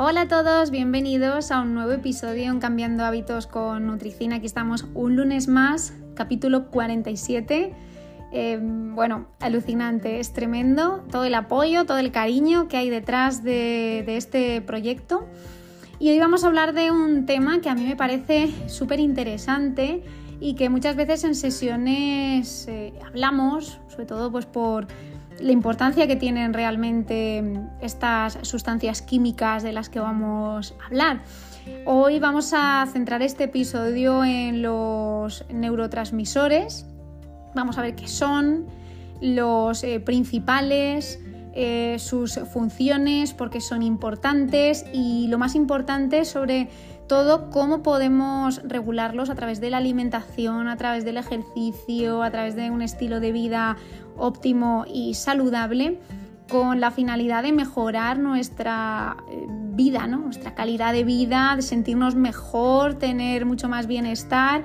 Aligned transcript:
Hola 0.00 0.20
a 0.20 0.28
todos, 0.28 0.70
bienvenidos 0.70 1.50
a 1.50 1.60
un 1.60 1.74
nuevo 1.74 1.90
episodio 1.90 2.52
en 2.52 2.60
Cambiando 2.60 3.04
Hábitos 3.04 3.48
con 3.48 3.88
Nutricina. 3.88 4.36
Aquí 4.36 4.46
estamos 4.46 4.86
un 4.94 5.16
lunes 5.16 5.48
más, 5.48 5.92
capítulo 6.14 6.70
47. 6.70 7.74
Eh, 8.30 8.58
bueno, 8.62 9.26
alucinante, 9.40 10.20
es 10.20 10.32
tremendo 10.32 11.04
todo 11.10 11.24
el 11.24 11.34
apoyo, 11.34 11.84
todo 11.84 11.98
el 11.98 12.12
cariño 12.12 12.68
que 12.68 12.76
hay 12.76 12.90
detrás 12.90 13.42
de, 13.42 14.04
este 14.16 14.60
proyecto. 14.60 15.26
Y 15.98 16.10
hoy 16.10 16.20
vamos 16.20 16.44
a 16.44 16.46
hablar 16.46 16.74
de 16.74 16.92
un 16.92 17.26
tema 17.26 17.60
que 17.60 17.68
a 17.68 17.74
mí 17.74 17.84
me 17.84 17.96
parece 17.96 18.52
súper 18.68 19.00
interesante 19.00 20.04
y 20.38 20.54
que 20.54 20.68
muchas 20.68 20.94
veces 20.94 21.24
en 21.24 21.34
sesiones 21.34 22.68
eh, 22.68 22.92
hablamos, 23.04 23.80
sobre 23.88 24.06
todo 24.06 24.30
pues 24.30 24.46
por 24.46 24.86
la 25.40 25.52
importancia 25.52 26.06
que 26.06 26.16
tienen 26.16 26.52
realmente 26.52 27.42
estas 27.80 28.38
sustancias 28.42 29.02
químicas 29.02 29.62
de 29.62 29.72
las 29.72 29.88
que 29.88 30.00
vamos 30.00 30.74
a 30.80 30.86
hablar. 30.86 31.20
Hoy 31.84 32.18
vamos 32.18 32.52
a 32.54 32.86
centrar 32.92 33.22
este 33.22 33.44
episodio 33.44 34.24
en 34.24 34.62
los 34.62 35.44
neurotransmisores. 35.52 36.86
Vamos 37.54 37.78
a 37.78 37.82
ver 37.82 37.94
qué 37.94 38.08
son, 38.08 38.66
los 39.20 39.84
eh, 39.84 40.00
principales, 40.00 41.20
eh, 41.54 41.96
sus 41.98 42.38
funciones, 42.52 43.34
por 43.34 43.50
qué 43.50 43.60
son 43.60 43.82
importantes 43.82 44.84
y 44.92 45.26
lo 45.28 45.38
más 45.38 45.54
importante 45.54 46.24
sobre 46.24 46.68
todo 47.08 47.50
cómo 47.50 47.82
podemos 47.82 48.62
regularlos 48.64 49.30
a 49.30 49.34
través 49.34 49.60
de 49.60 49.70
la 49.70 49.78
alimentación, 49.78 50.68
a 50.68 50.76
través 50.76 51.04
del 51.04 51.16
ejercicio, 51.16 52.22
a 52.22 52.30
través 52.30 52.54
de 52.54 52.70
un 52.70 52.82
estilo 52.82 53.18
de 53.18 53.32
vida 53.32 53.76
óptimo 54.16 54.84
y 54.86 55.14
saludable 55.14 55.98
con 56.50 56.80
la 56.80 56.90
finalidad 56.90 57.42
de 57.42 57.52
mejorar 57.52 58.18
nuestra 58.18 59.16
eh, 59.30 59.46
vida, 59.48 60.06
nuestra 60.06 60.54
calidad 60.54 60.92
de 60.92 61.04
vida, 61.04 61.54
de 61.56 61.62
sentirnos 61.62 62.14
mejor, 62.14 62.94
tener 62.94 63.44
mucho 63.46 63.68
más 63.68 63.86
bienestar 63.86 64.62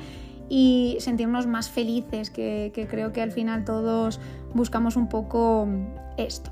y 0.50 0.98
sentirnos 1.00 1.48
más 1.48 1.70
felices, 1.70 2.30
que, 2.30 2.72
que 2.74 2.88
creo 2.88 3.12
que 3.12 3.22
al 3.22 3.32
final 3.32 3.66
todos 3.66 4.20
buscamos 4.54 4.96
un 4.96 5.08
poco 5.08 5.68
esto. 6.18 6.52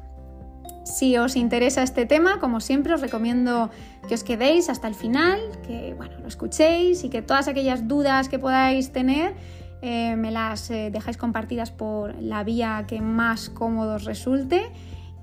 Si 0.84 1.16
os 1.18 1.36
interesa 1.36 1.84
este 1.84 2.06
tema, 2.06 2.40
como 2.40 2.60
siempre, 2.60 2.94
os 2.94 3.02
recomiendo 3.02 3.70
que 4.08 4.16
os 4.16 4.24
quedéis 4.24 4.70
hasta 4.70 4.88
el 4.88 4.96
final, 4.96 5.40
que 5.66 5.94
bueno, 5.96 6.18
lo 6.20 6.28
escuchéis 6.28 7.04
y 7.04 7.10
que 7.10 7.22
todas 7.22 7.48
aquellas 7.48 7.88
dudas 7.88 8.30
que 8.30 8.40
podáis 8.40 8.92
tener 8.92 9.36
eh, 9.82 10.16
me 10.16 10.32
las 10.32 10.70
eh, 10.72 10.90
dejáis 10.92 11.18
compartidas 11.18 11.72
por 11.72 12.16
la 12.22 12.44
vía 12.44 12.86
que 12.88 13.02
más 13.02 13.50
cómodo 13.50 13.96
os 13.96 14.06
resulte 14.06 14.72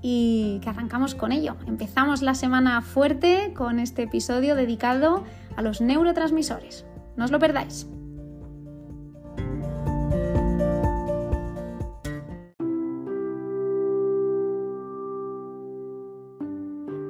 y 0.01 0.59
que 0.63 0.69
arrancamos 0.69 1.13
con 1.13 1.33
ello. 1.33 1.57
Empezamos 1.67 2.21
la 2.21 2.35
semana 2.35 2.81
fuerte 2.81 3.53
con 3.53 3.79
este 3.79 4.03
episodio 4.03 4.55
dedicado 4.55 5.25
a 5.57 5.61
los 5.61 5.81
neurotransmisores. 5.81 6.85
No 7.17 7.25
os 7.25 7.31
lo 7.31 7.39
perdáis. 7.39 7.85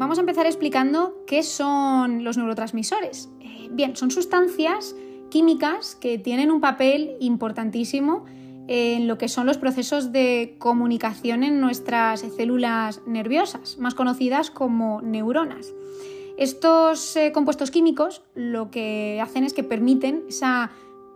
Vamos 0.10 0.18
a 0.18 0.22
empezar 0.22 0.48
explicando 0.48 1.24
qué 1.28 1.44
son 1.44 2.24
los 2.24 2.36
neurotransmisores. 2.36 3.30
Eh, 3.42 3.68
bien, 3.70 3.96
son 3.96 4.10
sustancias 4.10 4.96
químicas 5.30 5.94
que 5.94 6.18
tienen 6.18 6.50
un 6.50 6.62
papel 6.62 7.16
importantísimo 7.20 8.26
en 8.68 9.08
lo 9.08 9.20
que 9.20 9.28
son 9.28 9.46
los 9.46 9.60
procesos 9.60 10.12
de 10.12 10.56
comunicación 10.58 11.44
en 11.44 11.62
nuestras 11.62 12.22
células 12.22 13.04
nerviosas, 13.06 13.78
más 13.78 13.94
conocidas 13.94 14.50
como 14.50 15.00
neuronas. 15.04 15.76
Estos 16.40 17.16
eh, 17.16 17.32
compuestos 17.32 17.70
químicos 17.70 18.24
lo 18.34 18.72
que 18.72 19.22
hacen 19.22 19.44
es 19.44 19.54
que 19.54 19.64
permiten 19.64 20.24
esa 20.28 20.72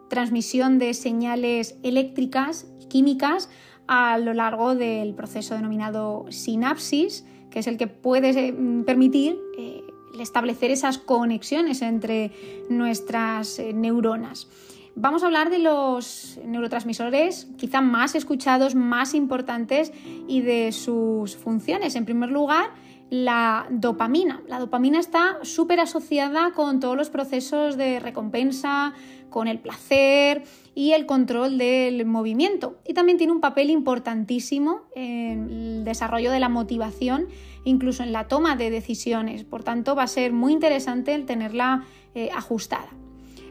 transmisión 0.07 0.77
de 0.77 0.93
señales 0.93 1.79
eléctricas 1.81 2.67
químicas 2.89 3.49
a 3.87 4.19
lo 4.19 4.35
largo 4.35 4.75
del 4.75 5.15
proceso 5.15 5.55
denominado 5.55 6.27
sinapsis, 6.29 7.25
que 7.53 7.59
es 7.59 7.67
el 7.67 7.77
que 7.77 7.85
puede 7.85 8.31
eh, 8.31 8.53
permitir 8.83 9.39
eh, 9.59 9.83
establecer 10.19 10.71
esas 10.71 10.97
conexiones 10.97 11.83
entre 11.83 12.31
nuestras 12.67 13.59
eh, 13.59 13.73
neuronas. 13.73 14.47
Vamos 14.95 15.21
a 15.21 15.27
hablar 15.27 15.51
de 15.51 15.59
los 15.59 16.39
neurotransmisores 16.43 17.47
quizá 17.57 17.81
más 17.81 18.15
escuchados, 18.15 18.73
más 18.73 19.13
importantes 19.13 19.93
y 20.27 20.41
de 20.41 20.71
sus 20.71 21.35
funciones. 21.35 21.95
En 21.95 22.05
primer 22.05 22.31
lugar, 22.31 22.71
la 23.11 23.67
dopamina. 23.69 24.41
La 24.47 24.57
dopamina 24.57 24.99
está 24.99 25.37
súper 25.43 25.79
asociada 25.79 26.53
con 26.53 26.79
todos 26.79 26.97
los 26.97 27.11
procesos 27.11 27.77
de 27.77 27.99
recompensa, 27.99 28.93
con 29.29 29.47
el 29.47 29.59
placer 29.59 30.43
y 30.75 30.91
el 30.91 31.05
control 31.05 31.57
del 31.57 32.05
movimiento. 32.05 32.77
Y 32.87 32.93
también 32.93 33.17
tiene 33.17 33.33
un 33.33 33.41
papel 33.41 33.69
importantísimo 33.69 34.81
en 34.95 35.49
el 35.49 35.83
desarrollo 35.83 36.31
de 36.31 36.39
la 36.39 36.49
motivación, 36.49 37.27
incluso 37.63 38.03
en 38.03 38.11
la 38.11 38.27
toma 38.27 38.55
de 38.55 38.69
decisiones. 38.69 39.43
Por 39.43 39.63
tanto, 39.63 39.95
va 39.95 40.03
a 40.03 40.07
ser 40.07 40.33
muy 40.33 40.53
interesante 40.53 41.13
el 41.13 41.25
tenerla 41.25 41.85
eh, 42.15 42.29
ajustada. 42.35 42.89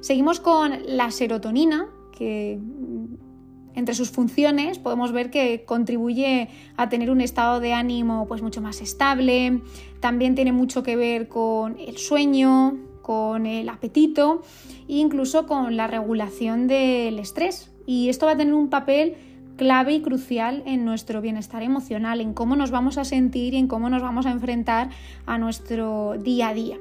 Seguimos 0.01 0.41
con 0.41 0.73
la 0.87 1.11
serotonina, 1.11 1.87
que 2.17 2.59
entre 3.75 3.95
sus 3.95 4.11
funciones 4.11 4.79
podemos 4.79 5.13
ver 5.13 5.31
que 5.31 5.65
contribuye 5.65 6.49
a 6.77 6.89
tener 6.89 7.11
un 7.11 7.21
estado 7.21 7.61
de 7.61 7.73
ánimo 7.73 8.27
pues 8.27 8.43
mucho 8.43 8.61
más 8.61 8.81
estable, 8.81 9.63
también 10.01 10.35
tiene 10.35 10.53
mucho 10.53 10.83
que 10.83 10.97
ver 10.97 11.29
con 11.29 11.79
el 11.79 11.97
sueño, 11.97 12.79
con 13.03 13.47
el 13.47 13.69
apetito 13.69 14.43
e 14.89 14.97
incluso 14.97 15.47
con 15.47 15.77
la 15.77 15.87
regulación 15.87 16.69
del 16.69 17.19
estrés. 17.19 17.71
Y 17.87 18.09
esto 18.09 18.27
va 18.27 18.33
a 18.33 18.37
tener 18.37 18.55
un 18.55 18.71
papel 18.71 19.17
clave 19.57 19.93
y 19.93 20.03
crucial 20.03 20.63
en 20.65 20.85
nuestro 20.85 21.21
bienestar 21.21 21.63
emocional, 21.63 22.21
en 22.21 22.33
cómo 22.33 22.57
nos 22.57 22.71
vamos 22.71 22.97
a 22.99 23.05
sentir 23.05 23.55
y 23.55 23.59
en 23.59 23.69
cómo 23.69 23.91
nos 23.91 24.03
vamos 24.03 24.27
a 24.27 24.31
enfrentar 24.31 24.91
a 25.27 25.39
nuestro 25.39 26.17
día 26.19 26.49
a 26.49 26.55
día. 26.55 26.79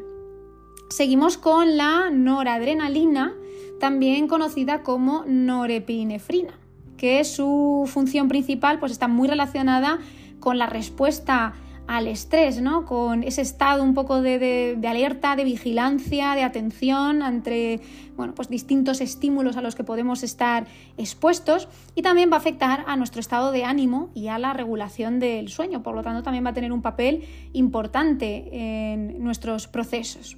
Seguimos 0.89 1.37
con 1.37 1.77
la 1.77 2.09
noradrenalina, 2.11 3.33
también 3.79 4.27
conocida 4.27 4.83
como 4.83 5.23
norepinefrina 5.25 6.61
que 7.01 7.23
su 7.23 7.89
función 7.91 8.27
principal 8.27 8.77
pues, 8.77 8.91
está 8.91 9.07
muy 9.07 9.27
relacionada 9.27 9.97
con 10.39 10.59
la 10.59 10.67
respuesta 10.67 11.53
al 11.87 12.07
estrés, 12.07 12.61
¿no? 12.61 12.85
con 12.85 13.23
ese 13.23 13.41
estado 13.41 13.83
un 13.83 13.93
poco 13.93 14.21
de, 14.21 14.77
alerta, 14.87 15.35
de 15.35 15.43
vigilancia, 15.43 16.35
de 16.35 16.43
atención 16.43 17.21
ante 17.21 17.81
bueno, 18.15 18.33
pues 18.33 18.49
distintos 18.49 19.01
estímulos 19.01 19.57
a 19.57 19.61
los 19.61 19.75
que 19.75 19.83
podemos 19.83 20.23
estar 20.23 20.67
expuestos 20.97 21.67
y 21.95 22.01
también 22.01 22.29
va 22.31 22.35
a 22.35 22.39
afectar 22.39 22.83
a 22.87 22.95
nuestro 22.95 23.19
estado 23.19 23.51
de 23.51 23.65
ánimo 23.65 24.09
y 24.13 24.27
a 24.27 24.37
la 24.37 24.53
regulación 24.53 25.19
del 25.19 25.49
sueño, 25.49 25.83
por 25.83 25.95
lo 25.95 26.03
tanto 26.03 26.23
también 26.23 26.45
va 26.45 26.51
a 26.51 26.53
tener 26.53 26.71
un 26.71 26.81
papel 26.81 27.25
importante 27.53 28.49
en 28.51 29.23
nuestros 29.23 29.67
procesos. 29.67 30.37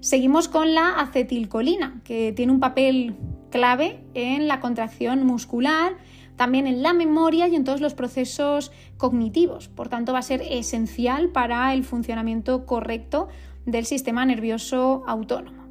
Seguimos 0.00 0.48
con 0.48 0.74
la 0.74 1.00
acetilcolina, 1.00 2.02
que 2.04 2.32
tiene 2.32 2.52
un 2.52 2.60
papel 2.60 3.16
clave 3.50 4.00
en 4.14 4.48
la 4.48 4.60
contracción 4.60 5.24
muscular, 5.24 5.96
también 6.36 6.66
en 6.66 6.82
la 6.82 6.92
memoria 6.92 7.48
y 7.48 7.54
en 7.54 7.64
todos 7.64 7.80
los 7.80 7.94
procesos 7.94 8.72
cognitivos. 8.96 9.68
Por 9.68 9.88
tanto, 9.88 10.12
va 10.12 10.18
a 10.20 10.22
ser 10.22 10.42
esencial 10.42 11.30
para 11.30 11.72
el 11.74 11.84
funcionamiento 11.84 12.66
correcto 12.66 13.28
del 13.66 13.86
sistema 13.86 14.24
nervioso 14.26 15.04
autónomo. 15.06 15.64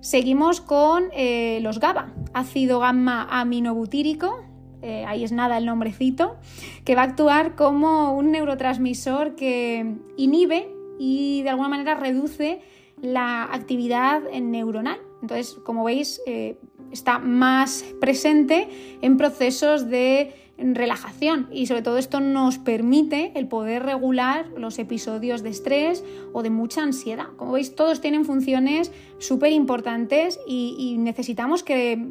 Seguimos 0.00 0.60
con 0.60 1.08
eh, 1.12 1.58
los 1.62 1.80
GABA, 1.80 2.12
ácido 2.32 2.78
gamma 2.78 3.26
aminobutírico, 3.30 4.44
eh, 4.80 5.04
ahí 5.06 5.24
es 5.24 5.32
nada 5.32 5.58
el 5.58 5.66
nombrecito, 5.66 6.36
que 6.84 6.94
va 6.94 7.02
a 7.02 7.04
actuar 7.06 7.56
como 7.56 8.12
un 8.12 8.30
neurotransmisor 8.30 9.34
que 9.34 9.96
inhibe 10.16 10.72
y 11.00 11.42
de 11.42 11.50
alguna 11.50 11.68
manera 11.68 11.96
reduce 11.96 12.60
la 13.02 13.44
actividad 13.44 14.22
neuronal. 14.30 14.98
Entonces, 15.20 15.54
como 15.64 15.82
veis, 15.82 16.20
eh, 16.26 16.58
está 16.92 17.18
más 17.18 17.84
presente 18.00 18.68
en 19.02 19.16
procesos 19.16 19.88
de 19.88 20.34
relajación 20.58 21.48
y 21.52 21.66
sobre 21.66 21.82
todo 21.82 21.98
esto 21.98 22.20
nos 22.20 22.58
permite 22.58 23.32
el 23.36 23.46
poder 23.46 23.84
regular 23.84 24.48
los 24.56 24.78
episodios 24.78 25.42
de 25.42 25.50
estrés 25.50 26.04
o 26.32 26.42
de 26.42 26.50
mucha 26.50 26.82
ansiedad. 26.82 27.28
Como 27.36 27.52
veis, 27.52 27.76
todos 27.76 28.00
tienen 28.00 28.24
funciones 28.24 28.92
súper 29.18 29.52
importantes 29.52 30.40
y, 30.46 30.96
necesitamos 30.98 31.62
que 31.62 32.08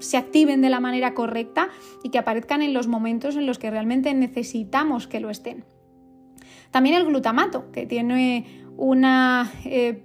se 0.00 0.16
activen 0.16 0.62
de 0.62 0.68
la 0.68 0.80
manera 0.80 1.14
correcta 1.14 1.68
y 2.02 2.10
que 2.10 2.18
aparezcan 2.18 2.60
en 2.60 2.74
los 2.74 2.88
momentos 2.88 3.36
en 3.36 3.46
los 3.46 3.58
que 3.58 3.70
realmente 3.70 4.12
necesitamos 4.14 5.06
que 5.06 5.20
lo 5.20 5.30
estén. 5.30 5.64
También 6.72 6.96
el 6.96 7.04
glutamato, 7.04 7.70
que 7.70 7.86
tiene 7.86 8.64
una 8.76 9.52
eh, 9.64 10.02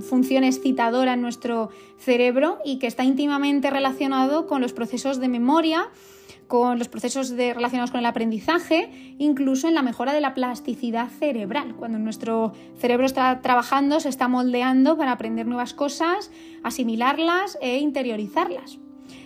función 0.00 0.44
excitadora 0.44 1.14
en 1.14 1.22
nuestro 1.22 1.70
cerebro 1.98 2.58
y 2.64 2.78
que 2.78 2.86
está 2.86 3.04
íntimamente 3.04 3.70
relacionado 3.70 4.46
con 4.46 4.60
los 4.60 4.72
procesos 4.72 5.20
de 5.20 5.28
memoria, 5.28 5.88
con 6.48 6.78
los 6.78 6.88
procesos 6.88 7.30
relacionados 7.30 7.90
con 7.90 8.00
el 8.00 8.06
aprendizaje, 8.06 9.16
incluso 9.18 9.68
en 9.68 9.74
la 9.74 9.82
mejora 9.82 10.12
de 10.12 10.20
la 10.20 10.34
plasticidad 10.34 11.08
cerebral. 11.08 11.74
Cuando 11.76 11.98
nuestro 11.98 12.52
cerebro 12.78 13.06
está 13.06 13.40
trabajando, 13.40 14.00
se 14.00 14.08
está 14.10 14.28
moldeando 14.28 14.96
para 14.98 15.12
aprender 15.12 15.46
nuevas 15.46 15.72
cosas, 15.72 16.30
asimilarlas 16.62 17.58
e 17.62 17.78
interiorizarlas. 17.78 18.78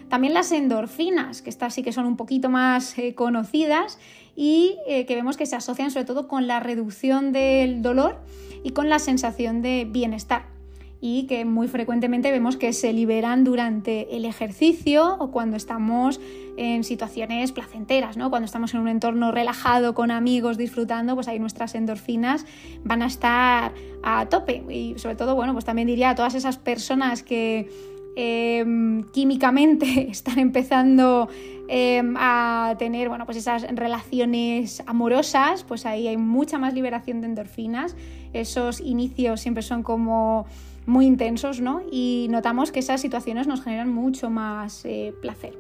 También 0.09 0.35
las 0.35 0.53
endorfinas, 0.53 1.43
que 1.43 1.51
estas 1.51 1.75
sí 1.75 1.83
que 1.83 1.93
son 1.93 2.07
un 2.07 2.17
poquito 2.17 2.49
más 2.49 2.97
eh, 2.97 3.15
conocidas 3.15 3.99
y 4.37 4.77
eh, 4.87 5.07
que 5.07 5.17
vemos 5.17 5.37
que 5.37 5.47
se 5.47 5.57
asocian 5.57 5.91
sobre 5.91 6.05
todo 6.05 6.29
con 6.29 6.47
la 6.47 6.61
reducción 6.61 7.33
del 7.33 7.83
dolor 7.83 8.21
y 8.63 8.71
con 8.71 8.89
la 8.89 8.99
sensación 8.99 9.63
de 9.63 9.87
bienestar 9.91 10.55
y 11.01 11.27
que 11.27 11.45
muy 11.45 11.69
frecuentemente 11.69 12.31
vemos 12.31 12.57
que 12.57 12.73
se 12.73 12.93
liberan 12.93 13.45
durante 13.45 14.17
el 14.17 14.25
ejercicio 14.25 15.17
o 15.19 15.31
cuando 15.31 15.57
estamos 15.57 16.21
en 16.57 16.85
situaciones 16.85 17.53
placenteras, 17.53 18.17
¿no? 18.17 18.31
Cuando 18.31 18.47
estamos 18.47 18.73
en 18.73 18.81
un 18.81 18.89
entorno 18.89 19.31
relajado 19.31 19.95
con 19.95 20.11
amigos 20.11 20.57
disfrutando, 20.57 21.15
pues 21.15 21.29
ahí 21.29 21.39
nuestras 21.39 21.75
endorfinas 21.75 22.47
van 22.83 23.03
a 23.03 23.07
estar 23.07 23.75
a 24.03 24.27
tope 24.27 24.65
y 24.71 24.99
sobre 24.99 25.17
todo, 25.17 25.35
bueno, 25.35 25.53
pues 25.53 25.65
también 25.65 25.87
diría 25.87 26.11
a 26.11 26.15
todas 26.15 26.35
esas 26.35 26.57
personas 26.57 27.23
que 27.23 27.69
em, 28.17 29.05
químicamente 29.13 30.09
están 30.11 30.39
empezando 30.39 31.29
em, 31.69 32.15
a 32.19 32.75
tener 32.79 33.09
bueno, 33.09 33.27
pues 33.27 33.39
esas 33.39 33.63
relaciones 33.75 34.83
amorosas, 34.87 35.63
pues 35.63 35.87
ahí 35.87 36.09
hay 36.09 36.17
mucha 36.17 36.59
más 36.59 36.75
liberación 36.75 37.21
de 37.21 37.29
endorfinas. 37.29 37.95
Esos 38.33 38.81
inicios 38.81 39.41
siempre 39.41 39.63
son 39.63 39.83
como 39.83 40.47
muy 40.87 41.07
intensos, 41.07 41.61
¿no? 41.61 41.83
Y 41.91 42.27
notamos 42.31 42.73
que 42.73 42.81
esas 42.81 43.01
situaciones 43.01 43.47
nos 43.47 43.63
generan 43.63 43.93
mucho 43.93 44.31
más 44.31 44.85
eh, 44.85 45.15
placer. 45.21 45.59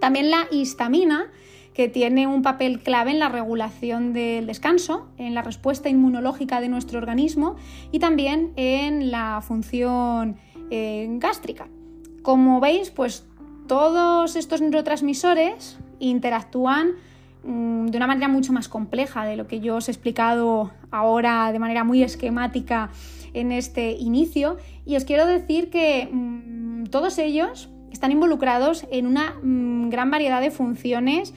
También 0.00 0.30
la 0.30 0.46
histamina, 0.50 1.30
que 1.74 1.88
tiene 1.88 2.26
un 2.26 2.42
papel 2.42 2.80
clave 2.80 3.12
en 3.12 3.20
la 3.20 3.28
regulación 3.28 4.12
del 4.12 4.46
descanso, 4.46 5.06
en 5.16 5.34
la 5.34 5.42
respuesta 5.42 5.88
inmunológica 5.88 6.60
de 6.60 6.68
nuestro 6.68 6.98
organismo 6.98 7.54
y 7.92 8.00
también 8.00 8.52
en 8.56 9.12
la 9.12 9.40
función 9.46 10.38
eh, 10.70 11.06
gástrica. 11.18 11.68
Como 12.22 12.60
veis, 12.60 12.90
pues 12.90 13.26
todos 13.66 14.36
estos 14.36 14.60
neurotransmisores 14.60 15.78
interactúan 16.00 16.92
mm, 17.44 17.86
de 17.86 17.96
una 17.96 18.06
manera 18.06 18.28
mucho 18.28 18.52
más 18.52 18.68
compleja 18.68 19.24
de 19.24 19.36
lo 19.36 19.46
que 19.46 19.60
yo 19.60 19.76
os 19.76 19.88
he 19.88 19.90
explicado 19.92 20.70
ahora 20.90 21.52
de 21.52 21.58
manera 21.58 21.84
muy 21.84 22.02
esquemática 22.02 22.90
en 23.34 23.52
este 23.52 23.92
inicio 23.92 24.56
y 24.86 24.96
os 24.96 25.04
quiero 25.04 25.26
decir 25.26 25.70
que 25.70 26.08
mm, 26.10 26.84
todos 26.84 27.18
ellos 27.18 27.68
están 27.92 28.12
involucrados 28.12 28.86
en 28.90 29.06
una 29.06 29.34
mm, 29.42 29.90
gran 29.90 30.10
variedad 30.10 30.40
de 30.40 30.50
funciones 30.50 31.34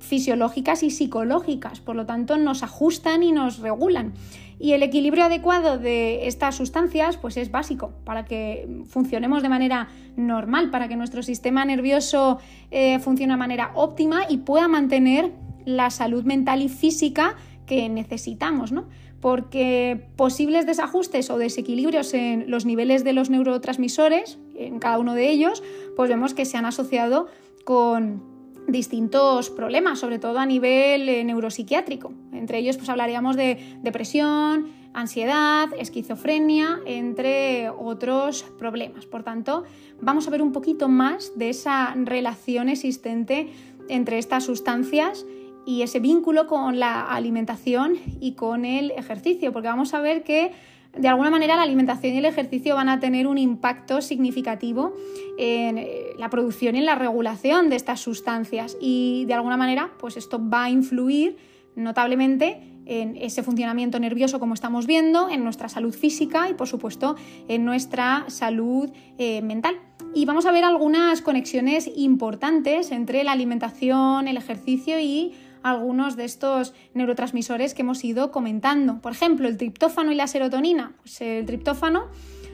fisiológicas 0.00 0.82
y 0.82 0.90
psicológicas, 0.90 1.80
por 1.80 1.94
lo 1.94 2.06
tanto 2.06 2.38
nos 2.38 2.62
ajustan 2.62 3.22
y 3.22 3.32
nos 3.32 3.58
regulan. 3.58 4.14
Y 4.60 4.72
el 4.74 4.82
equilibrio 4.82 5.24
adecuado 5.24 5.78
de 5.78 6.26
estas 6.26 6.54
sustancias 6.54 7.16
pues 7.16 7.38
es 7.38 7.50
básico 7.50 7.94
para 8.04 8.26
que 8.26 8.68
funcionemos 8.84 9.42
de 9.42 9.48
manera 9.48 9.88
normal, 10.16 10.70
para 10.70 10.86
que 10.86 10.96
nuestro 10.96 11.22
sistema 11.22 11.64
nervioso 11.64 12.38
eh, 12.70 12.98
funcione 12.98 13.32
de 13.32 13.38
manera 13.38 13.72
óptima 13.74 14.24
y 14.28 14.36
pueda 14.36 14.68
mantener 14.68 15.32
la 15.64 15.88
salud 15.88 16.24
mental 16.24 16.60
y 16.60 16.68
física 16.68 17.36
que 17.64 17.88
necesitamos, 17.88 18.70
¿no? 18.70 18.86
porque 19.20 20.08
posibles 20.16 20.66
desajustes 20.66 21.30
o 21.30 21.38
desequilibrios 21.38 22.14
en 22.14 22.50
los 22.50 22.64
niveles 22.64 23.04
de 23.04 23.12
los 23.12 23.30
neurotransmisores, 23.30 24.38
en 24.56 24.78
cada 24.78 24.98
uno 24.98 25.14
de 25.14 25.30
ellos, 25.30 25.62
pues 25.96 26.08
vemos 26.08 26.34
que 26.34 26.44
se 26.44 26.56
han 26.56 26.64
asociado 26.64 27.28
con 27.64 28.29
distintos 28.66 29.50
problemas, 29.50 29.98
sobre 29.98 30.18
todo 30.18 30.38
a 30.38 30.46
nivel 30.46 31.08
eh, 31.08 31.24
neuropsiquiátrico. 31.24 32.12
Entre 32.32 32.58
ellos 32.58 32.76
pues 32.76 32.88
hablaríamos 32.88 33.36
de 33.36 33.78
depresión, 33.82 34.68
ansiedad, 34.92 35.68
esquizofrenia, 35.78 36.80
entre 36.86 37.70
otros 37.70 38.44
problemas. 38.58 39.06
Por 39.06 39.22
tanto, 39.22 39.64
vamos 40.00 40.26
a 40.26 40.30
ver 40.30 40.42
un 40.42 40.52
poquito 40.52 40.88
más 40.88 41.38
de 41.38 41.50
esa 41.50 41.94
relación 41.96 42.68
existente 42.68 43.48
entre 43.88 44.18
estas 44.18 44.44
sustancias 44.44 45.26
y 45.66 45.82
ese 45.82 46.00
vínculo 46.00 46.46
con 46.46 46.78
la 46.78 47.02
alimentación 47.02 47.96
y 48.20 48.32
con 48.32 48.64
el 48.64 48.90
ejercicio, 48.92 49.52
porque 49.52 49.68
vamos 49.68 49.94
a 49.94 50.00
ver 50.00 50.24
que 50.24 50.52
de 50.96 51.08
alguna 51.08 51.30
manera 51.30 51.56
la 51.56 51.62
alimentación 51.62 52.14
y 52.14 52.18
el 52.18 52.24
ejercicio 52.24 52.74
van 52.74 52.88
a 52.88 53.00
tener 53.00 53.26
un 53.26 53.38
impacto 53.38 54.00
significativo 54.02 54.94
en 55.38 55.78
eh, 55.78 56.14
la 56.18 56.30
producción 56.30 56.74
y 56.74 56.78
en 56.78 56.86
la 56.86 56.96
regulación 56.96 57.70
de 57.70 57.76
estas 57.76 58.00
sustancias 58.00 58.76
y 58.80 59.24
de 59.26 59.34
alguna 59.34 59.56
manera 59.56 59.92
pues 59.98 60.16
esto 60.16 60.40
va 60.48 60.64
a 60.64 60.70
influir 60.70 61.36
notablemente 61.76 62.60
en 62.86 63.16
ese 63.16 63.44
funcionamiento 63.44 64.00
nervioso 64.00 64.40
como 64.40 64.54
estamos 64.54 64.86
viendo, 64.86 65.28
en 65.30 65.44
nuestra 65.44 65.68
salud 65.68 65.94
física 65.94 66.50
y 66.50 66.54
por 66.54 66.66
supuesto 66.66 67.14
en 67.46 67.64
nuestra 67.64 68.24
salud 68.28 68.90
eh, 69.16 69.42
mental. 69.42 69.76
Y 70.12 70.24
vamos 70.24 70.44
a 70.44 70.50
ver 70.50 70.64
algunas 70.64 71.22
conexiones 71.22 71.88
importantes 71.94 72.90
entre 72.90 73.22
la 73.22 73.30
alimentación, 73.30 74.26
el 74.26 74.36
ejercicio 74.36 74.98
y 74.98 75.34
algunos 75.62 76.16
de 76.16 76.24
estos 76.24 76.74
neurotransmisores 76.94 77.74
que 77.74 77.82
hemos 77.82 78.04
ido 78.04 78.30
comentando. 78.30 79.00
Por 79.00 79.12
ejemplo, 79.12 79.48
el 79.48 79.56
triptófano 79.56 80.12
y 80.12 80.14
la 80.14 80.26
serotonina. 80.26 80.92
Pues 81.02 81.20
el 81.20 81.46
triptófano 81.46 82.08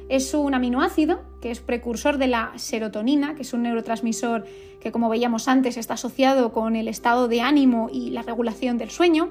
es 0.09 0.35
un 0.35 0.55
aminoácido 0.55 1.21
que 1.41 1.51
es 1.51 1.61
precursor 1.61 2.19
de 2.19 2.29
la 2.29 2.53
serotonina, 2.57 3.35
que 3.35 3.43
es 3.43 3.53
un 3.53 3.63
neurotransmisor 3.63 4.47
que, 4.81 4.93
como 4.93 5.09
veíamos 5.09 5.49
antes, 5.49 5.77
está 5.77 5.95
asociado 5.95 6.53
con 6.53 6.77
el 6.77 6.89
estado 6.89 7.29
de 7.29 7.41
ánimo 7.41 7.89
y 7.93 8.11
la 8.11 8.23
regulación 8.23 8.79
del 8.79 8.91
sueño. 8.91 9.31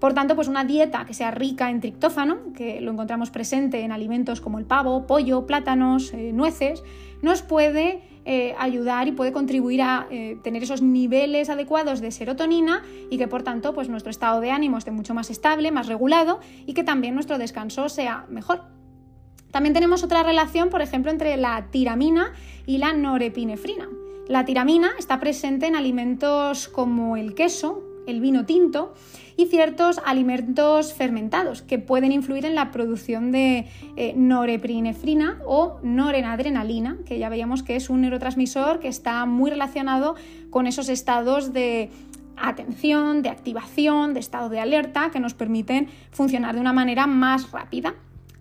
Por 0.00 0.14
tanto, 0.14 0.34
pues 0.34 0.48
una 0.48 0.64
dieta 0.64 1.04
que 1.04 1.14
sea 1.14 1.30
rica 1.30 1.70
en 1.70 1.80
triptófano, 1.80 2.52
que 2.54 2.80
lo 2.80 2.92
encontramos 2.92 3.30
presente 3.30 3.80
en 3.80 3.92
alimentos 3.92 4.40
como 4.40 4.58
el 4.58 4.64
pavo, 4.64 5.06
pollo, 5.06 5.46
plátanos, 5.46 6.12
eh, 6.12 6.32
nueces, 6.32 6.82
nos 7.22 7.42
puede 7.42 8.02
eh, 8.24 8.54
ayudar 8.58 9.06
y 9.08 9.12
puede 9.12 9.32
contribuir 9.32 9.82
a 9.82 10.06
eh, 10.10 10.38
tener 10.42 10.62
esos 10.62 10.80
niveles 10.80 11.50
adecuados 11.50 12.00
de 12.00 12.10
serotonina 12.10 12.82
y 13.10 13.18
que 13.18 13.28
por 13.28 13.42
tanto 13.42 13.74
pues 13.74 13.88
nuestro 13.88 14.10
estado 14.10 14.40
de 14.40 14.50
ánimo 14.50 14.78
esté 14.78 14.90
mucho 14.90 15.12
más 15.12 15.28
estable, 15.28 15.70
más 15.70 15.88
regulado 15.88 16.40
y 16.64 16.72
que 16.72 16.84
también 16.84 17.14
nuestro 17.14 17.36
descanso 17.36 17.88
sea 17.88 18.24
mejor. 18.30 18.62
También 19.50 19.74
tenemos 19.74 20.02
otra 20.02 20.22
relación, 20.22 20.68
por 20.68 20.82
ejemplo, 20.82 21.12
entre 21.12 21.36
la 21.36 21.68
tiramina 21.70 22.32
y 22.66 22.78
la 22.78 22.92
norepinefrina. 22.92 23.88
La 24.26 24.44
tiramina 24.44 24.92
está 24.98 25.20
presente 25.20 25.66
en 25.66 25.76
alimentos 25.76 26.68
como 26.68 27.16
el 27.16 27.34
queso, 27.34 27.83
el 28.06 28.20
vino 28.20 28.46
tinto 28.46 28.94
y 29.36 29.46
ciertos 29.46 30.00
alimentos 30.04 30.92
fermentados 30.92 31.62
que 31.62 31.78
pueden 31.78 32.12
influir 32.12 32.44
en 32.44 32.54
la 32.54 32.70
producción 32.70 33.32
de 33.32 33.66
eh, 33.96 34.14
norepinefrina 34.16 35.40
o 35.46 35.78
norenadrenalina, 35.82 36.98
que 37.06 37.18
ya 37.18 37.28
veíamos 37.28 37.62
que 37.62 37.76
es 37.76 37.90
un 37.90 38.02
neurotransmisor 38.02 38.80
que 38.80 38.88
está 38.88 39.26
muy 39.26 39.50
relacionado 39.50 40.14
con 40.50 40.66
esos 40.66 40.88
estados 40.88 41.52
de 41.52 41.90
atención, 42.36 43.22
de 43.22 43.28
activación, 43.28 44.14
de 44.14 44.20
estado 44.20 44.48
de 44.48 44.60
alerta 44.60 45.10
que 45.10 45.20
nos 45.20 45.34
permiten 45.34 45.88
funcionar 46.10 46.54
de 46.54 46.60
una 46.60 46.72
manera 46.72 47.06
más 47.06 47.50
rápida. 47.50 47.94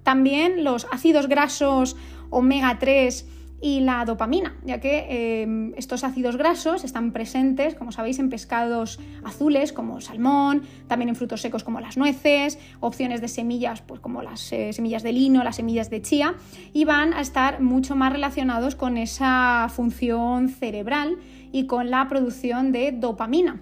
También 0.04 0.64
los 0.64 0.88
ácidos 0.92 1.28
grasos 1.28 1.96
omega 2.30 2.78
3 2.80 3.28
y 3.64 3.80
la 3.80 4.04
dopamina, 4.04 4.58
ya 4.66 4.82
que 4.82 5.08
eh, 5.10 5.72
estos 5.78 6.04
ácidos 6.04 6.36
grasos 6.36 6.84
están 6.84 7.14
presentes, 7.14 7.76
como 7.76 7.94
sabéis, 7.94 8.20
en 8.20 8.30
pescados 8.30 9.00
azules 9.24 9.72
como 9.72 10.02
salmón, 10.02 10.64
también 10.88 11.08
en 11.08 11.16
frutos 11.16 11.40
secos 11.40 11.64
como 11.64 11.80
las 11.80 11.96
nueces, 11.96 12.60
opciones 12.82 13.22
de 13.22 13.30
semillas 13.30 13.82
pues 13.82 14.02
como 14.02 14.22
las 14.22 14.52
eh, 14.52 14.74
semillas 14.74 15.02
de 15.02 15.14
lino, 15.14 15.46
las 15.46 15.56
semillas 15.56 15.90
de 15.90 16.02
chía, 16.02 16.36
y 16.74 16.84
van 16.84 17.14
a 17.14 17.22
estar 17.22 17.62
mucho 17.62 17.96
más 17.96 18.12
relacionados 18.12 18.76
con 18.76 18.98
esa 18.98 19.70
función 19.74 20.50
cerebral 20.50 21.18
y 21.54 21.66
con 21.66 21.90
la 21.90 22.10
producción 22.10 22.74
de 22.74 22.92
dopamina, 22.92 23.62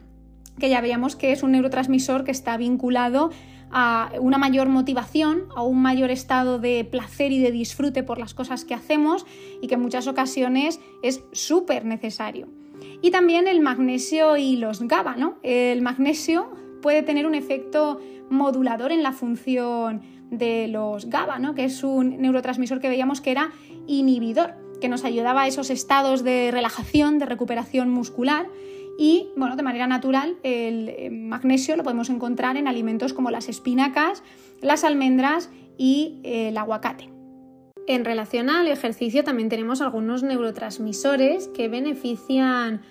que 0.58 0.72
ya 0.72 0.81
veíamos 0.81 1.15
que 1.15 1.31
es 1.31 1.43
un 1.43 1.51
neurotransmisor 1.51 2.24
que 2.24 2.31
está 2.31 2.58
vinculado 2.58 3.29
a 3.71 4.11
una 4.19 4.37
mayor 4.37 4.69
motivación, 4.69 5.45
a 5.55 5.63
un 5.63 5.81
mayor 5.81 6.11
estado 6.11 6.59
de 6.59 6.83
placer 6.83 7.31
y 7.31 7.39
de 7.39 7.51
disfrute 7.51 8.03
por 8.03 8.17
las 8.17 8.33
cosas 8.33 8.65
que 8.65 8.73
hacemos 8.73 9.25
y 9.61 9.67
que 9.67 9.75
en 9.75 9.81
muchas 9.81 10.07
ocasiones 10.07 10.79
es 11.01 11.23
súper 11.31 11.85
necesario. 11.85 12.47
Y 13.01 13.11
también 13.11 13.47
el 13.47 13.61
magnesio 13.61 14.37
y 14.37 14.57
los 14.57 14.81
GABA, 14.81 15.15
¿no? 15.15 15.37
El 15.43 15.81
magnesio 15.81 16.51
puede 16.81 17.03
tener 17.03 17.25
un 17.25 17.35
efecto 17.35 17.99
modulador 18.29 18.91
en 18.91 19.03
la 19.03 19.11
función 19.11 20.01
de 20.31 20.67
los 20.67 21.09
GABA, 21.09 21.39
¿no? 21.39 21.53
que 21.53 21.65
es 21.65 21.83
un 21.83 22.21
neurotransmisor 22.21 22.79
que 22.79 22.89
veíamos 22.89 23.21
que 23.21 23.31
era 23.31 23.51
inhibidor, 23.85 24.55
que 24.79 24.89
nos 24.89 25.03
ayudaba 25.03 25.43
a 25.43 25.47
esos 25.47 25.69
estados 25.69 26.23
de 26.23 26.49
relajación, 26.51 27.19
de 27.19 27.25
recuperación 27.25 27.89
muscular 27.89 28.47
y 28.98 29.29
bueno, 29.36 29.55
de 29.55 29.63
manera 29.63 29.88
natural 29.88 30.38
el 30.43 30.89
eh, 30.89 31.10
magnesio 31.12 31.75
lo 31.75 31.83
podemos 31.83 32.10
encontrar 32.10 32.57
en 32.57 32.67
alimentos 32.67 33.13
como 33.13 33.31
las 33.31 33.50
espinacas, 33.50 34.24
las 34.62 34.83
almendras 34.83 35.50
y 35.77 36.19
eh, 36.24 36.50
el 36.50 36.57
aguacate. 36.57 37.10
En 37.88 38.05
relación 38.05 38.50
al 38.50 38.67
ejercicio 38.67 39.24
también 39.24 39.50
tenemos 39.50 39.81
algunos 39.81 40.24
neurotransmisores 40.24 41.48
que 41.48 41.67
benefician 41.67 42.81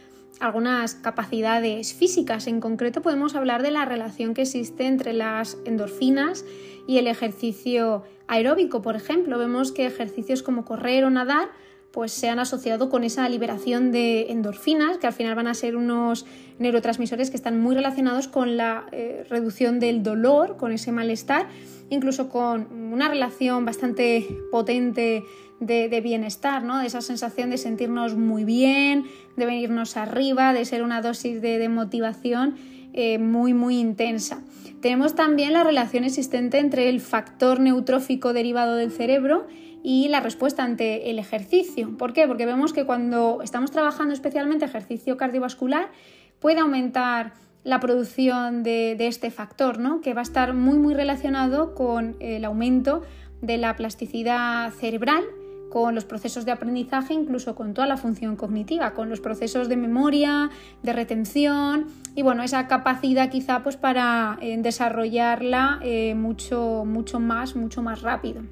algunas 0.41 0.95
capacidades 0.95 1.95
físicas. 1.95 2.47
En 2.47 2.61
concreto 2.61 3.03
podemos 3.03 3.35
hablar 3.35 3.63
de 3.63 3.71
la 3.71 3.85
relación 3.85 4.35
que 4.35 4.43
existe 4.43 4.87
entre 4.87 5.13
las 5.13 5.59
endorfinas 5.65 6.45
y 6.87 6.99
el 6.99 7.07
ejercicio 7.07 8.03
aeróbico. 8.27 8.83
Por 8.83 8.97
ejemplo, 8.97 9.39
vemos 9.39 9.71
que 9.71 9.87
ejercicios 9.87 10.43
como 10.43 10.65
correr 10.65 11.05
o 11.05 11.11
nadar 11.11 11.51
pues 11.93 12.13
se 12.13 12.29
han 12.29 12.39
asociado 12.39 12.89
con 12.89 13.05
esa 13.05 13.29
liberación 13.29 13.91
de 13.91 14.31
endorfinas, 14.31 14.99
que 14.99 15.07
al 15.07 15.13
final 15.13 15.35
van 15.35 15.49
a 15.49 15.55
ser 15.55 15.77
unos 15.77 16.25
neurotransmisores 16.59 17.31
que 17.31 17.37
están 17.37 17.61
muy 17.61 17.75
relacionados 17.75 18.29
con 18.29 18.57
la 18.57 18.87
eh, 18.93 19.25
reducción 19.29 19.81
del 19.81 20.03
dolor, 20.03 20.57
con 20.57 20.73
ese 20.73 20.93
malestar, 20.93 21.49
incluso 21.89 22.29
con 22.29 22.93
una 22.93 23.09
relación 23.09 23.65
bastante 23.65 24.27
potente 24.53 25.25
de, 25.59 26.01
bienestar, 26.01 26.63
¿no? 26.63 26.79
de 26.79 26.87
esa 26.87 27.01
sensación 27.01 27.51
de 27.51 27.59
sentirnos 27.59 28.17
muy 28.17 28.45
bien, 28.45 29.05
de 29.37 29.47
venirnos 29.47 29.97
arriba, 29.97 30.53
de 30.53 30.65
ser 30.65 30.83
una 30.83 31.03
dosis 31.03 31.43
de, 31.43 31.69
motivación 31.69 32.57
eh, 32.93 33.19
muy, 33.19 33.53
muy 33.53 33.79
intensa. 33.79 34.43
Tenemos 34.81 35.15
también 35.15 35.53
la 35.53 35.63
relación 35.63 36.05
existente 36.05 36.59
entre 36.59 36.89
el 36.89 37.01
factor 37.01 37.61
neutrófico 37.61 38.33
derivado 38.33 38.77
del 38.77 38.91
cerebro 38.91 39.47
y 39.83 40.09
la 40.09 40.21
respuesta 40.21 40.63
ante 40.63 41.11
el 41.11 41.19
ejercicio. 41.19 41.97
¿Por 41.97 42.13
qué? 42.13 42.27
Porque 42.27 42.47
vemos 42.47 42.73
que 42.73 42.85
cuando 42.85 43.41
estamos 43.43 43.71
trabajando 43.71 44.15
especialmente 44.15 44.65
ejercicio 44.65 45.17
cardiovascular 45.17 45.89
puede 46.39 46.61
aumentar 46.61 47.33
la 47.65 47.81
producción 47.81 48.63
de, 48.63 48.97
este 49.07 49.31
factor, 49.31 49.79
¿no? 49.79 50.01
que 50.01 50.15
va 50.15 50.21
a 50.21 50.23
estar 50.23 50.55
muy 50.55 50.79
muy 50.79 50.95
relacionado 50.95 51.75
con 51.75 52.17
el 52.21 52.45
aumento 52.45 53.03
de 53.43 53.59
la 53.59 53.77
plasticidad 53.77 54.71
cerebral, 54.73 55.25
con 55.71 55.95
los 55.95 56.05
procesos 56.05 56.45
de 56.45 56.53
aprendizaje, 56.53 57.15
incluso 57.15 57.55
con 57.55 57.75
toda 57.75 57.87
la 57.87 57.97
función 57.97 58.37
cognitiva, 58.37 58.93
con 58.93 59.09
los 59.09 59.21
procesos 59.21 59.69
de 59.69 59.77
memoria, 59.77 60.51
de 60.83 60.93
retención 60.93 61.87
y 62.15 62.23
bueno, 62.23 62.43
esa 62.43 62.67
capacidad 62.67 63.31
quizá 63.31 63.63
pues 63.63 63.77
para 63.77 64.39
eh, 64.41 64.57
desarrollarla 64.59 65.79
eh, 65.83 66.15
mucho, 66.15 66.85
mucho 66.87 67.21
más, 67.21 67.57
mucho 67.57 67.83
más 67.83 68.03
rápido. 68.03 68.43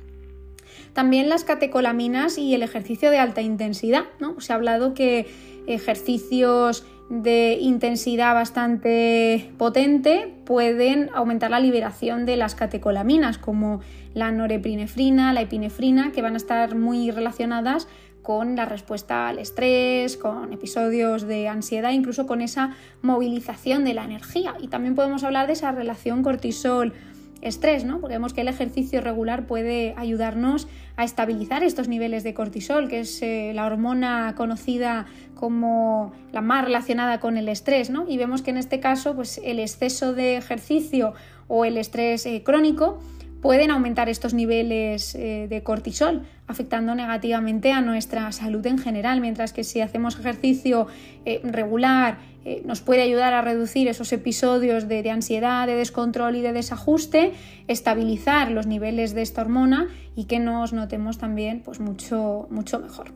También 0.99 1.29
las 1.29 1.45
catecolaminas 1.45 2.39
y 2.39 2.57
el 2.57 2.65
ejercicio 2.65 3.13
de 3.13 3.19
alta 3.19 3.41
intensidad. 3.41 4.07
¿no? 4.19 4.41
Se 4.41 4.53
ha 4.53 4.57
hablado 4.57 4.95
que 4.95 5.29
ejercicios 5.69 6.85
de 7.09 7.57
intensidad 7.61 8.35
bastante 8.35 9.53
potente 9.59 10.35
pueden 10.45 11.09
aumentar 11.15 11.53
la 11.53 11.61
liberación 11.61 12.27
de 12.27 12.37
las 12.37 12.57
catecolaminas 12.57 13.39
como 13.39 13.79
la 14.13 14.33
norepinefrina, 14.33 15.33
la 15.33 15.43
epinefrina, 15.43 16.11
que 16.11 16.21
van 16.21 16.35
a 16.35 16.39
estar 16.39 16.75
muy 16.75 17.13
relacionadas 17.13 17.87
con 18.21 18.57
la 18.57 18.65
respuesta 18.65 19.29
al 19.29 19.39
estrés, 19.39 20.17
con 20.17 20.53
episodios 20.53 21.29
de 21.29 21.47
ansiedad, 21.47 21.93
incluso 21.93 22.27
con 22.27 22.43
esa 22.43 22.75
movilización 23.03 23.85
de 23.85 23.95
la 23.95 24.05
energía. 24.05 24.57
Y 24.61 24.67
también 24.67 24.97
podemos 24.97 25.23
hablar 25.23 25.47
de 25.47 25.53
esa 25.53 25.71
relación 25.71 26.25
cortisol 26.25 26.93
estrés, 27.41 27.85
¿no? 27.85 28.01
Porque 28.01 28.15
vemos 28.15 28.35
que 28.35 28.41
el 28.41 28.49
ejercicio 28.49 29.01
regular 29.01 29.47
puede 29.47 29.95
ayudarnos 29.97 30.69
a 30.97 31.05
estabilizar 31.05 31.63
estos 31.63 31.89
niveles 31.89 32.25
de 32.25 32.35
cortisol, 32.35 32.89
que 32.89 33.01
es 33.01 33.23
eh, 33.23 33.53
la 33.55 33.67
hormona 33.67 34.35
conocida 34.37 35.07
como 35.35 36.13
la 36.33 36.41
más 36.41 36.65
relacionada 36.65 37.21
con 37.21 37.37
el 37.37 37.49
estrés, 37.49 37.91
¿no? 37.91 38.07
Y 38.09 38.17
vemos 38.17 38.43
que 38.43 38.51
en 38.51 38.57
este 38.57 38.81
caso, 38.81 39.15
pues 39.15 39.41
el 39.45 39.61
exceso 39.61 40.13
de 40.13 40.37
ejercicio 40.37 41.15
o 41.47 41.65
el 41.65 41.77
estrés 41.77 42.27
eh, 42.27 42.43
crónico 42.45 42.99
pueden 43.41 43.71
aumentar 43.71 44.09
estos 44.09 44.35
niveles 44.35 45.15
eh, 45.15 45.47
de 45.49 45.63
cortisol, 45.63 46.23
afectando 46.47 46.95
negativamente 46.95 47.73
a 47.73 47.81
nuestra 47.81 48.31
salud 48.33 48.67
en 48.67 48.79
general, 48.79 49.21
mientras 49.21 49.53
que 49.53 49.65
si 49.65 49.81
hacemos 49.81 50.19
ejercicio 50.19 50.87
eh, 51.25 51.41
regular 51.45 52.19
eh, 52.45 52.63
nos 52.65 52.81
puede 52.81 53.03
ayudar 53.03 53.35
a 53.35 53.43
reducir 53.43 53.89
esos 53.89 54.11
episodios 54.13 54.89
de, 54.89 55.11
ansiedad, 55.11 55.67
de 55.67 55.75
descontrol 55.75 56.37
y 56.37 56.41
de 56.41 56.55
desajuste, 56.55 57.33
estabilizar 57.67 58.51
los 58.51 58.67
niveles 58.67 59.13
de 59.15 59.21
esta 59.21 59.43
hormona 59.43 59.89
y 60.17 60.25
que 60.25 60.39
nos 60.39 60.73
notemos 60.73 61.19
también 61.19 61.61
pues, 61.63 61.79
mucho, 61.79 62.47
mucho 62.51 62.79
mejor. 62.79 63.13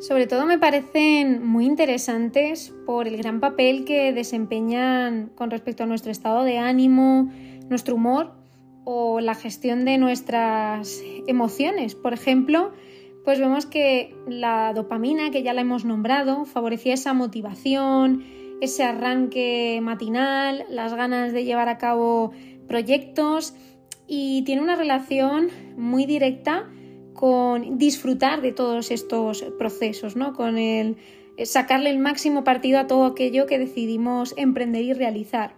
Sobre 0.00 0.26
todo 0.26 0.46
me 0.46 0.58
parecen 0.58 1.44
muy 1.44 1.64
interesantes 1.64 2.72
por 2.86 3.08
el 3.08 3.16
gran 3.16 3.40
papel 3.40 3.84
que 3.84 4.12
desempeñan 4.12 5.30
con 5.34 5.50
respecto 5.50 5.82
a 5.82 5.86
nuestro 5.86 6.12
estado 6.12 6.44
de 6.44 6.58
ánimo, 6.58 7.32
nuestro 7.68 7.96
humor 7.96 8.43
o 8.84 9.20
la 9.20 9.34
gestión 9.34 9.84
de 9.84 9.98
nuestras 9.98 11.02
emociones. 11.26 11.94
Por 11.94 12.12
ejemplo, 12.12 12.72
pues 13.24 13.40
vemos 13.40 13.66
que 13.66 14.14
la 14.28 14.72
dopamina, 14.74 15.30
que 15.30 15.42
ya 15.42 15.54
la 15.54 15.62
hemos 15.62 15.84
nombrado, 15.84 16.44
favorecía 16.44 16.94
esa 16.94 17.14
motivación, 17.14 18.24
ese 18.60 18.84
arranque 18.84 19.80
matinal, 19.82 20.64
las 20.68 20.94
ganas 20.94 21.32
de 21.32 21.44
llevar 21.44 21.68
a 21.68 21.78
cabo 21.78 22.32
proyectos 22.68 23.54
y 24.06 24.42
tiene 24.42 24.62
una 24.62 24.76
relación 24.76 25.48
muy 25.76 26.04
directa 26.04 26.68
con 27.14 27.78
disfrutar 27.78 28.42
de 28.42 28.52
todos 28.52 28.90
estos 28.90 29.42
procesos, 29.58 30.16
¿no? 30.16 30.34
Con 30.34 30.58
el 30.58 30.96
sacarle 31.44 31.90
el 31.90 31.98
máximo 31.98 32.44
partido 32.44 32.78
a 32.78 32.86
todo 32.86 33.06
aquello 33.06 33.46
que 33.46 33.58
decidimos 33.58 34.34
emprender 34.36 34.82
y 34.82 34.92
realizar. 34.92 35.54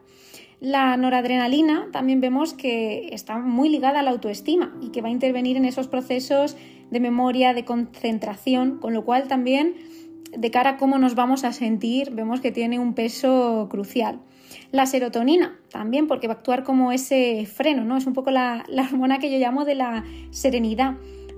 La 0.60 0.96
noradrenalina 0.96 1.88
también 1.92 2.20
vemos 2.20 2.54
que 2.54 3.08
está 3.12 3.38
muy 3.38 3.68
ligada 3.68 4.00
a 4.00 4.02
la 4.02 4.10
autoestima 4.10 4.74
y 4.80 4.88
que 4.88 5.02
va 5.02 5.08
a 5.08 5.12
intervenir 5.12 5.56
en 5.56 5.66
esos 5.66 5.86
procesos 5.86 6.56
de 6.90 7.00
memoria, 7.00 7.52
de 7.52 7.64
concentración, 7.64 8.78
con 8.78 8.94
lo 8.94 9.04
cual 9.04 9.28
también 9.28 9.74
de 10.36 10.50
cara 10.50 10.70
a 10.70 10.76
cómo 10.76 10.98
nos 10.98 11.14
vamos 11.14 11.44
a 11.44 11.52
sentir 11.52 12.10
vemos 12.10 12.40
que 12.40 12.52
tiene 12.52 12.78
un 12.78 12.94
peso 12.94 13.68
crucial. 13.70 14.20
La 14.72 14.86
serotonina 14.86 15.58
también 15.70 16.06
porque 16.06 16.26
va 16.26 16.34
a 16.34 16.36
actuar 16.38 16.62
como 16.64 16.92
ese 16.92 17.46
freno, 17.46 17.84
¿no? 17.84 17.96
Es 17.96 18.06
un 18.06 18.14
poco 18.14 18.30
la, 18.30 18.64
la 18.68 18.82
hormona 18.82 19.18
que 19.18 19.30
yo 19.30 19.38
llamo 19.38 19.64
de 19.64 19.74
la 19.74 20.04
serenidad 20.30 20.94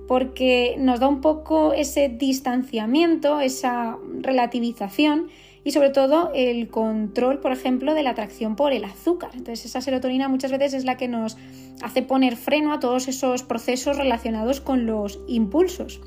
porque 0.07 0.75
nos 0.79 0.99
da 0.99 1.07
un 1.07 1.21
poco 1.21 1.73
ese 1.73 2.09
distanciamiento, 2.09 3.41
esa 3.41 3.97
relativización 4.21 5.27
y 5.63 5.71
sobre 5.71 5.89
todo 5.89 6.31
el 6.33 6.67
control, 6.69 7.39
por 7.39 7.51
ejemplo, 7.51 7.93
de 7.93 8.03
la 8.03 8.11
atracción 8.11 8.55
por 8.55 8.73
el 8.73 8.83
azúcar. 8.83 9.31
Entonces 9.33 9.65
esa 9.65 9.81
serotonina 9.81 10.27
muchas 10.27 10.51
veces 10.51 10.73
es 10.73 10.85
la 10.85 10.97
que 10.97 11.07
nos 11.07 11.37
hace 11.81 12.01
poner 12.01 12.35
freno 12.35 12.73
a 12.73 12.79
todos 12.79 13.07
esos 13.07 13.43
procesos 13.43 13.97
relacionados 13.97 14.61
con 14.61 14.85
los 14.85 15.19
impulsos. 15.27 16.01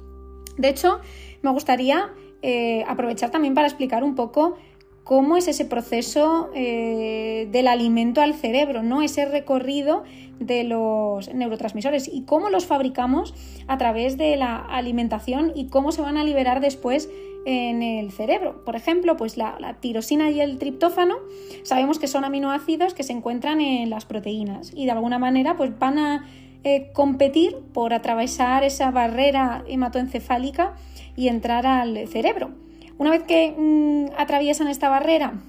De 0.57 0.69
hecho, 0.69 1.01
me 1.43 1.51
gustaría 1.51 2.13
eh, 2.43 2.85
aprovechar 2.87 3.31
también 3.31 3.55
para 3.55 3.67
explicar 3.67 4.05
un 4.05 4.15
poco 4.15 4.57
cómo 5.05 5.37
es 5.37 5.49
ese 5.49 5.65
proceso 5.65 6.51
eh, 6.55 7.49
del 7.51 7.69
alimento 7.69 8.21
al 8.21 8.35
cerebro, 8.35 8.83
¿no? 8.83 9.03
Ese 9.03 9.25
recorrido 9.25 10.05
de 10.39 10.65
los 10.65 11.33
neurotransmisores 11.33 12.09
y 12.13 12.25
cómo 12.25 12.51
los 12.51 12.67
fabricamos 12.67 13.35
a 13.67 13.79
través 13.79 14.17
de 14.17 14.37
la 14.37 14.57
alimentación 14.57 15.53
y 15.55 15.67
cómo 15.69 15.93
se 15.93 16.03
van 16.03 16.17
a 16.17 16.25
liberar 16.25 16.61
después 16.61 17.09
en 17.45 17.83
el 17.83 18.13
cerebro. 18.13 18.65
Por 18.65 18.77
ejemplo, 18.77 19.17
pues 19.17 19.37
la, 19.37 19.77
tirosina 19.81 20.31
y 20.31 20.41
el 20.41 20.59
triptófano 20.59 21.17
sabemos 21.63 21.99
que 21.99 22.07
son 22.07 22.25
aminoácidos 22.25 22.95
que 22.95 23.03
se 23.03 23.13
encuentran 23.13 23.61
en 23.61 23.91
las 23.91 24.05
proteínas 24.05 24.73
y 24.75 24.85
de 24.85 24.93
alguna 24.93 25.19
manera 25.19 25.57
pues 25.57 25.77
van 25.79 25.99
a 25.99 26.27
eh, 26.65 26.91
competir 26.93 27.57
por 27.73 27.93
atravesar 27.93 28.63
esa 28.65 28.91
barrera 28.91 29.65
hematoencefálica 29.67 30.75
y 31.17 31.29
entrar 31.29 31.67
al 31.67 32.07
cerebro. 32.09 32.51
Una 32.99 33.11
vez 33.11 33.25
que 33.25 33.55
mm, 33.57 34.13
atraviesan 34.17 34.69
esta 34.69 34.89
barrera 34.89 35.41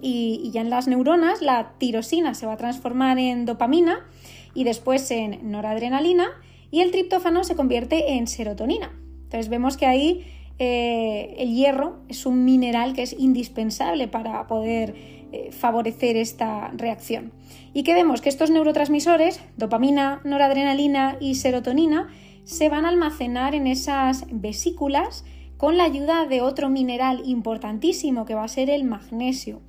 y, 0.00 0.50
ya 0.52 0.62
en 0.62 0.70
las 0.70 0.88
neuronas, 0.88 1.40
la 1.40 1.74
tirosina 1.78 2.34
se 2.34 2.46
va 2.46 2.54
a 2.54 2.56
transformar 2.56 3.18
en 3.18 3.46
dopamina 3.46 4.04
y 4.52 4.64
después 4.64 5.08
en 5.12 5.50
noradrenalina 5.50 6.28
y 6.72 6.80
el 6.80 6.90
triptófano 6.90 7.44
se 7.44 7.54
convierte 7.54 8.14
en 8.14 8.26
serotonina. 8.26 8.90
Entonces 9.24 9.48
vemos 9.48 9.76
que 9.76 9.86
ahí 9.86 10.26
eh, 10.58 11.34
el 11.38 11.54
hierro 11.54 12.00
es 12.08 12.26
un 12.26 12.44
mineral 12.44 12.92
que 12.92 13.02
es 13.02 13.14
indispensable 13.18 14.08
para 14.08 14.46
poder 14.46 14.94
eh, 15.32 15.50
favorecer 15.50 16.16
esta 16.16 16.68
reacción. 16.76 17.32
Y 17.72 17.84
que 17.84 17.94
vemos 17.94 18.20
que 18.20 18.28
estos 18.28 18.50
neurotransmisores, 18.50 19.40
dopamina, 19.56 20.20
noradrenalina 20.24 21.16
y 21.20 21.36
serotonina, 21.36 22.08
se 22.44 22.68
van 22.68 22.84
a 22.84 22.88
almacenar 22.88 23.54
en 23.54 23.66
esas 23.66 24.26
vesículas 24.30 25.24
con 25.56 25.76
la 25.76 25.84
ayuda 25.84 26.26
de 26.26 26.40
otro 26.40 26.68
mineral 26.68 27.22
importantísimo 27.24 28.26
que 28.26 28.34
va 28.34 28.44
a 28.44 28.48
ser 28.48 28.68
el 28.68 28.84
magnesio. 28.84 29.62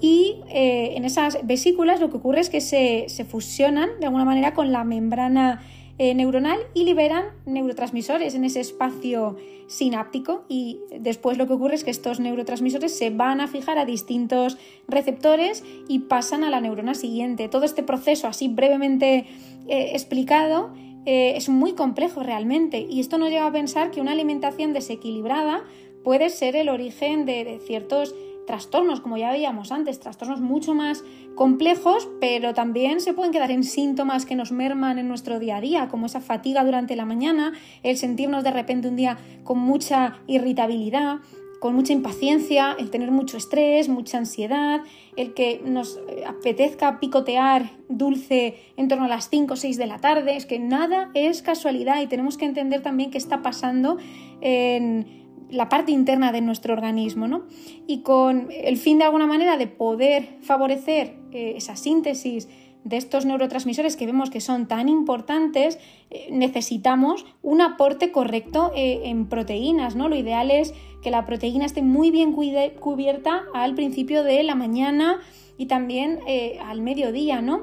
Y 0.00 0.40
eh, 0.48 0.94
en 0.96 1.04
esas 1.04 1.46
vesículas 1.46 2.00
lo 2.00 2.10
que 2.10 2.18
ocurre 2.18 2.40
es 2.40 2.50
que 2.50 2.60
se, 2.60 3.04
se 3.08 3.24
fusionan 3.24 3.88
de 4.00 4.06
alguna 4.06 4.24
manera 4.24 4.52
con 4.52 4.72
la 4.72 4.84
membrana 4.84 5.62
eh, 5.98 6.14
neuronal 6.14 6.60
y 6.74 6.84
liberan 6.84 7.24
neurotransmisores 7.44 8.34
en 8.34 8.44
ese 8.44 8.60
espacio 8.60 9.36
sináptico 9.66 10.44
y 10.48 10.80
después 10.98 11.36
lo 11.38 11.46
que 11.46 11.52
ocurre 11.52 11.74
es 11.74 11.84
que 11.84 11.90
estos 11.90 12.20
neurotransmisores 12.20 12.96
se 12.96 13.10
van 13.10 13.40
a 13.40 13.48
fijar 13.48 13.78
a 13.78 13.84
distintos 13.84 14.58
receptores 14.86 15.64
y 15.88 16.00
pasan 16.00 16.44
a 16.44 16.50
la 16.50 16.60
neurona 16.60 16.94
siguiente. 16.94 17.48
Todo 17.48 17.64
este 17.64 17.82
proceso 17.82 18.28
así 18.28 18.48
brevemente 18.48 19.26
eh, 19.68 19.90
explicado 19.92 20.70
eh, 21.04 21.34
es 21.36 21.48
muy 21.48 21.72
complejo 21.72 22.22
realmente 22.22 22.86
y 22.88 23.00
esto 23.00 23.18
nos 23.18 23.30
lleva 23.30 23.46
a 23.46 23.52
pensar 23.52 23.90
que 23.90 24.00
una 24.00 24.12
alimentación 24.12 24.72
desequilibrada 24.72 25.64
puede 26.04 26.30
ser 26.30 26.56
el 26.56 26.68
origen 26.68 27.26
de, 27.26 27.60
ciertos 27.66 28.14
trastornos, 28.48 29.00
como 29.00 29.18
ya 29.18 29.30
veíamos 29.30 29.72
antes, 29.72 30.00
trastornos 30.00 30.40
mucho 30.40 30.72
más 30.72 31.04
complejos, 31.34 32.08
pero 32.18 32.54
también 32.54 33.00
se 33.00 33.12
pueden 33.12 33.30
quedar 33.30 33.50
en 33.50 33.62
síntomas 33.62 34.24
que 34.24 34.36
nos 34.36 34.52
merman 34.52 34.98
en 34.98 35.06
nuestro 35.06 35.38
día 35.38 35.58
a 35.58 35.60
día, 35.60 35.88
como 35.88 36.06
esa 36.06 36.22
fatiga 36.22 36.64
durante 36.64 36.96
la 36.96 37.04
mañana, 37.04 37.52
el 37.82 37.98
sentirnos 37.98 38.44
de 38.44 38.50
repente 38.50 38.88
un 38.88 38.96
día 38.96 39.18
con 39.44 39.58
mucha 39.58 40.20
irritabilidad, 40.26 41.18
con 41.60 41.74
mucha 41.74 41.92
impaciencia, 41.92 42.74
el 42.78 42.88
tener 42.88 43.10
mucho 43.10 43.36
estrés, 43.36 43.90
mucha 43.90 44.16
ansiedad, 44.16 44.80
el 45.16 45.34
que 45.34 45.60
nos 45.62 46.00
apetezca 46.26 47.00
picotear 47.00 47.70
dulce 47.90 48.56
en 48.78 48.88
torno 48.88 49.04
a 49.04 49.08
las 49.08 49.28
5 49.28 49.52
o 49.52 49.56
6 49.58 49.76
de 49.76 49.86
la 49.86 49.98
tarde, 49.98 50.36
es 50.36 50.46
que 50.46 50.58
nada 50.58 51.10
es 51.12 51.42
casualidad 51.42 52.00
y 52.00 52.06
tenemos 52.06 52.38
que 52.38 52.46
entender 52.46 52.80
también 52.80 53.10
qué 53.10 53.18
está 53.18 53.42
pasando 53.42 53.98
en 54.40 55.27
la 55.50 55.68
parte 55.68 55.92
interna 55.92 56.32
de 56.32 56.40
nuestro 56.40 56.74
organismo, 56.74 57.26
¿no? 57.26 57.44
Y 57.86 57.98
con 58.02 58.48
el 58.50 58.76
fin 58.76 58.98
de 58.98 59.04
alguna 59.04 59.26
manera 59.26 59.56
de 59.56 59.66
poder 59.66 60.28
favorecer 60.42 61.14
eh, 61.32 61.54
esa 61.56 61.76
síntesis 61.76 62.48
de 62.84 62.96
estos 62.96 63.26
neurotransmisores 63.26 63.96
que 63.96 64.06
vemos 64.06 64.30
que 64.30 64.40
son 64.40 64.66
tan 64.68 64.88
importantes, 64.88 65.78
eh, 66.10 66.28
necesitamos 66.30 67.26
un 67.42 67.60
aporte 67.60 68.12
correcto 68.12 68.72
eh, 68.74 69.02
en 69.04 69.26
proteínas, 69.26 69.96
¿no? 69.96 70.08
Lo 70.08 70.16
ideal 70.16 70.50
es 70.50 70.74
que 71.02 71.10
la 71.10 71.24
proteína 71.24 71.66
esté 71.66 71.82
muy 71.82 72.10
bien 72.10 72.32
cubierta 72.32 73.44
al 73.54 73.74
principio 73.74 74.22
de 74.24 74.42
la 74.42 74.54
mañana 74.54 75.18
y 75.56 75.66
también 75.66 76.20
al 76.64 76.82
mediodía, 76.82 77.40
¿no? 77.40 77.62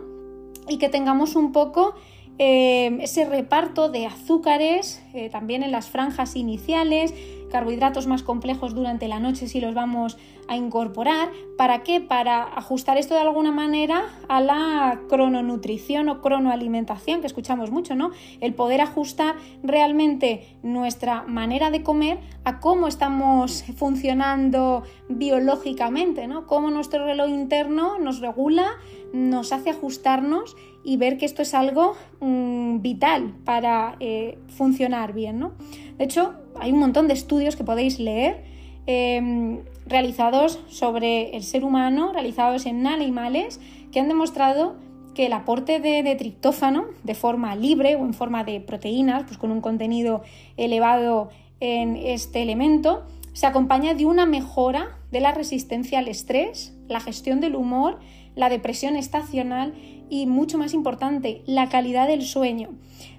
Y 0.68 0.78
que 0.78 0.90
tengamos 0.90 1.36
un 1.36 1.52
poco 1.52 1.96
ese 2.38 3.26
reparto 3.26 3.90
de 3.90 4.06
azúcares 4.06 5.02
también 5.32 5.64
en 5.64 5.72
las 5.72 5.90
franjas 5.90 6.36
iniciales, 6.36 7.14
carbohidratos 7.50 8.08
más 8.08 8.24
complejos 8.24 8.74
durante 8.74 9.08
la 9.08 9.20
noche 9.20 9.48
si 9.48 9.62
los 9.62 9.74
vamos 9.74 10.18
a 10.48 10.56
incorporar. 10.56 11.30
¿Para 11.58 11.84
qué? 11.84 12.02
Para 12.02 12.44
ajustar 12.44 12.98
esto 12.98 13.14
de 13.14 13.22
alguna 13.22 13.52
manera 13.52 14.06
a 14.28 14.42
la 14.42 15.02
crononutrición 15.10 16.10
o 16.10 16.22
cronoalimentación 16.22 17.22
que 17.22 17.28
escuchamos 17.28 17.72
mucho, 17.72 17.96
¿no? 17.96 18.12
El 18.42 18.54
poder 18.54 18.82
ajustar 18.82 19.36
realmente 19.64 20.58
nuestra 20.64 21.24
manera 21.24 21.72
de 21.72 21.84
comer 21.84 22.20
a 22.44 22.60
cómo 22.60 22.88
estamos 22.88 23.64
funcionando 23.76 24.84
biológicamente, 25.10 26.28
¿no? 26.28 26.48
Cómo 26.48 26.70
nuestro 26.72 27.06
reloj 27.06 27.30
interno 27.30 27.98
nos 28.00 28.20
regula, 28.20 28.68
nos 29.14 29.52
hace 29.52 29.70
ajustarnos 29.70 30.56
y 30.84 30.98
ver 30.98 31.18
que 31.18 31.26
esto 31.26 31.42
es 31.42 31.54
algo 31.54 31.96
mm, 32.20 32.82
vital 32.82 33.34
para 33.44 33.96
eh, 34.00 34.38
funcionar 34.50 35.14
bien, 35.14 35.40
¿no? 35.40 35.54
De 35.98 36.06
hecho, 36.06 36.34
hay 36.60 36.72
un 36.72 36.80
montón 36.80 37.08
de 37.08 37.14
estudios 37.14 37.56
que 37.56 37.64
podéis 37.64 38.00
leer 38.00 38.44
em, 38.86 39.62
realizados 39.86 40.60
sobre 40.68 41.36
el 41.36 41.44
ser 41.44 41.64
humano, 41.64 42.14
realizados 42.14 42.66
en 42.66 42.86
animales, 42.88 43.60
que 43.92 44.00
han 44.00 44.08
demostrado 44.08 44.76
que 45.14 45.26
el 45.28 45.34
aporte 45.34 45.80
de, 45.80 46.16
triptófano 46.16 46.86
de 47.04 47.16
forma 47.16 47.56
libre 47.56 47.96
o 47.96 48.00
en 48.06 48.14
forma 48.14 48.44
de 48.44 48.60
proteínas, 48.60 49.24
pues 49.24 49.38
con 49.38 49.52
un 49.52 49.62
contenido 49.62 50.22
elevado 50.58 51.30
en 51.62 51.96
este 51.96 52.42
elemento, 52.42 53.06
se 53.34 53.48
acompaña 53.48 53.94
de 53.94 54.06
una 54.06 54.26
mejora 54.26 54.98
de 55.12 55.22
la 55.22 55.32
resistencia 55.32 56.00
al 56.00 56.10
estrés, 56.10 56.74
la 56.88 57.00
gestión 57.00 57.40
del 57.40 57.56
humor, 57.56 58.00
la 58.36 58.50
depresión 58.50 58.98
estacional 58.98 59.74
y, 60.10 60.26
mucho 60.26 60.58
más 60.58 60.74
importante, 60.74 61.42
la 61.46 61.70
calidad 61.70 62.08
del 62.08 62.22
sueño. 62.22 62.70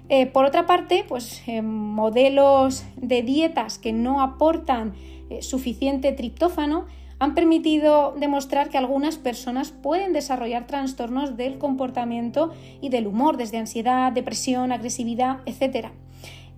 Eh, 0.09 0.25
por 0.25 0.45
otra 0.45 0.65
parte, 0.65 1.05
pues 1.07 1.41
eh, 1.47 1.61
modelos 1.61 2.85
de 2.95 3.23
dietas 3.23 3.77
que 3.77 3.91
no 3.91 4.21
aportan 4.21 4.93
eh, 5.29 5.41
suficiente 5.41 6.13
triptófano 6.13 6.85
han 7.19 7.33
permitido 7.33 8.13
demostrar 8.17 8.69
que 8.69 8.77
algunas 8.77 9.17
personas 9.17 9.71
pueden 9.71 10.13
desarrollar 10.13 10.67
trastornos 10.67 11.35
del 11.35 11.57
comportamiento 11.57 12.53
y 12.79 12.89
del 12.89 13.07
humor, 13.07 13.37
desde 13.37 13.57
ansiedad, 13.57 14.11
depresión, 14.11 14.71
agresividad, 14.71 15.39
etc. 15.45 15.87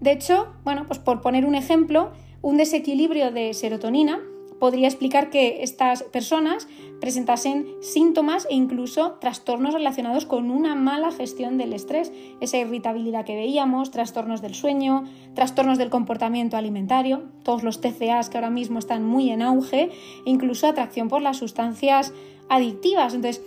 De 0.01 0.11
hecho, 0.11 0.47
bueno, 0.63 0.85
pues 0.85 0.99
por 0.99 1.21
poner 1.21 1.45
un 1.45 1.55
ejemplo, 1.55 2.11
un 2.41 2.57
desequilibrio 2.57 3.31
de 3.31 3.53
serotonina 3.53 4.19
podría 4.59 4.87
explicar 4.87 5.29
que 5.29 5.63
estas 5.63 6.03
personas 6.03 6.67
presentasen 6.99 7.67
síntomas 7.81 8.45
e 8.49 8.55
incluso 8.55 9.13
trastornos 9.21 9.73
relacionados 9.73 10.25
con 10.25 10.51
una 10.51 10.75
mala 10.75 11.11
gestión 11.11 11.57
del 11.57 11.73
estrés, 11.73 12.11
esa 12.41 12.57
irritabilidad 12.57 13.25
que 13.25 13.35
veíamos, 13.35 13.91
trastornos 13.91 14.41
del 14.41 14.53
sueño, 14.53 15.05
trastornos 15.33 15.77
del 15.77 15.89
comportamiento 15.89 16.57
alimentario, 16.57 17.23
todos 17.43 17.63
los 17.63 17.81
TCAs 17.81 18.29
que 18.29 18.37
ahora 18.37 18.49
mismo 18.49 18.79
están 18.79 19.05
muy 19.05 19.29
en 19.31 19.41
auge, 19.41 19.91
e 20.25 20.29
incluso 20.29 20.67
atracción 20.67 21.07
por 21.07 21.21
las 21.21 21.37
sustancias 21.37 22.13
adictivas. 22.49 23.13
Entonces, 23.13 23.41